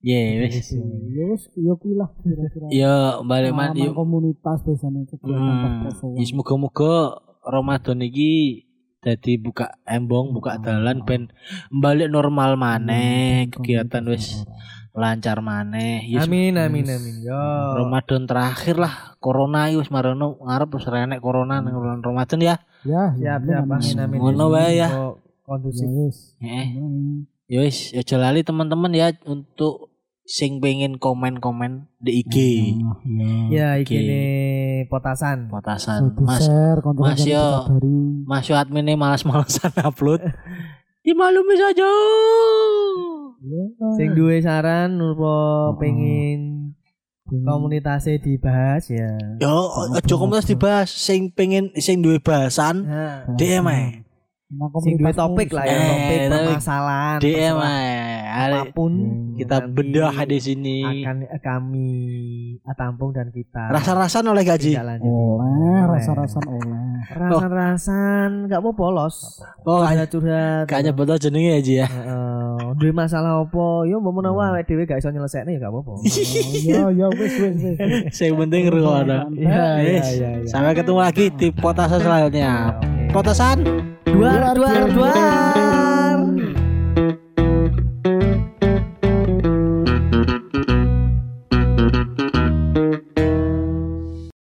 Ya 0.00 0.20
wis. 0.40 0.72
Ya 1.12 1.24
wis 1.28 1.44
ya 1.52 1.72
kuwi 1.76 1.92
lah 1.92 2.08
kira-kira. 2.24 2.66
Ya 2.72 3.20
balik 3.20 3.52
man 3.52 3.76
Pengalaman 3.76 3.84
yuk. 3.84 3.92
komunitas 3.92 4.58
biasanya 4.64 5.00
kegiatan 5.12 5.72
pas 5.84 5.96
Hmm. 6.00 6.16
Ya 6.16 6.24
semoga-moga 6.24 7.20
Ramadan 7.44 8.00
iki 8.00 8.64
dadi 9.04 9.36
buka 9.36 9.76
embong, 9.84 10.32
buka 10.32 10.56
dalan 10.56 11.04
ben 11.04 11.28
balik 11.68 12.08
normal 12.08 12.56
maneh, 12.56 13.52
kegiatan 13.52 14.08
wis 14.08 14.48
lancar 14.96 15.44
maneh. 15.44 16.00
Ya 16.08 16.24
Amin 16.24 16.56
amin 16.56 16.88
amin. 16.88 17.14
Yo. 17.20 17.44
Ramadan 17.76 18.24
terakhir 18.24 18.80
lah 18.80 19.20
corona 19.20 19.68
wis 19.68 19.92
marono 19.92 20.40
ngarep 20.40 20.80
wis 20.80 20.88
renek 20.88 21.20
corona 21.20 21.60
nang 21.60 21.76
bulan 21.76 22.00
Ramadan 22.00 22.40
ya. 22.40 22.56
Ya, 22.84 23.16
Siap 23.16 23.40
ya, 23.42 23.64
siap 23.64 23.64
amin 23.66 23.96
amin. 23.98 24.18
Ngono 24.20 24.44
wae 24.52 24.76
ya. 24.76 24.88
Kondusif. 25.42 25.84
Ya 25.84 26.00
wis. 26.04 26.18
Hmm. 26.38 27.24
ya 27.44 27.58
wis 27.60 27.78
aja 27.92 28.16
lali 28.16 28.40
teman-teman 28.40 28.92
ya 28.92 29.12
untuk 29.24 29.92
sing 30.24 30.56
pengen 30.56 30.96
komen-komen 30.96 31.84
di 31.98 32.20
IG. 32.20 32.36
Ah, 32.80 32.96
ya. 33.04 33.32
Ya 33.48 33.68
iki 33.76 33.96
nih 33.96 34.28
potasan. 34.88 35.48
Potasan. 35.48 36.12
Sudah 36.12 36.24
Mas 36.24 36.40
share 36.40 36.80
Mas, 36.96 37.20
yo. 37.24 37.44
Mas 38.24 38.44
yo 38.48 38.56
adminnya 38.56 38.96
malas-malasan 38.96 39.72
upload. 39.84 40.24
Dimaklumi 41.04 41.56
saja. 41.56 41.84
Ya. 43.44 43.64
Sing 43.96 44.16
duwe 44.16 44.40
saran 44.40 44.96
apa 44.96 45.20
Oh. 45.20 45.76
pengen 45.76 46.63
komunitasnya 47.26 48.20
dibahas 48.20 48.84
ya. 48.86 49.16
Yo, 49.40 49.56
aja 49.90 50.14
komunitas 50.14 50.44
dibahas 50.44 50.88
sing 50.88 51.32
pengen 51.32 51.72
sing 51.76 52.04
duwe 52.04 52.20
bahasan 52.20 52.84
Nah, 52.84 53.24
DM 53.34 53.64
ae. 53.64 53.86
Nah, 54.52 54.68
sing 54.84 55.00
duwe 55.00 55.10
topik 55.10 55.50
lah 55.50 55.64
ya, 55.64 55.72
Eh, 55.72 56.28
topik 56.28 56.52
permasalahan. 56.52 57.18
DM 57.18 57.56
apa 57.56 58.60
pun 58.70 58.92
Kita 59.34 59.56
nanti 59.58 59.72
bedah 59.72 60.14
di 60.28 60.38
sini. 60.38 60.78
akan 60.84 61.16
kami 61.40 61.88
tampung 62.76 63.10
dan 63.10 63.32
kita 63.32 63.72
Rasa-rasan 63.72 64.28
oleh 64.28 64.44
gaji. 64.44 64.76
Oleh, 64.76 65.80
rasa-rasan 65.88 66.44
oleh. 66.44 66.83
Rasan-rasan 67.06 68.48
enggak 68.48 68.60
apa 68.60 68.70
polos. 68.72 69.44
Oh, 69.62 69.80
Curhat 69.80 70.08
curhat. 70.08 70.64
kayaknya 70.66 70.92
betul 70.92 71.16
jenenge 71.18 71.52
aja 71.58 71.72
ya. 71.84 71.88
Duwe 72.74 72.90
masalah 72.90 73.38
apa? 73.38 73.84
Yo 73.84 73.98
mau 73.98 74.10
menawa 74.10 74.50
awake 74.50 74.66
dhewe 74.66 74.82
gak 74.84 74.98
iso 74.98 75.08
nyelesekne 75.08 75.54
ya 75.54 75.62
gak 75.62 75.72
apa-apa. 75.72 75.92
Oh, 75.94 76.02
Ya, 76.68 76.88
ya 76.90 77.06
wis 77.12 77.34
wis 77.34 77.54
wis. 77.54 77.76
Sing 78.10 78.34
penting. 78.34 78.66
Iya 78.66 78.82
iya 79.38 79.64
Wis. 79.78 80.06
iya. 80.16 80.30
iya. 80.40 80.48
Sampai 80.48 80.72
ketemu 80.72 81.00
lagi 81.00 81.24
di 81.30 81.48
potasan 81.50 82.00
selanjutnya. 82.00 82.74
Oke. 82.74 83.12
Potasan. 83.12 83.58
Dua 84.08 84.54
dua 84.54 84.70
dua. 84.90 85.63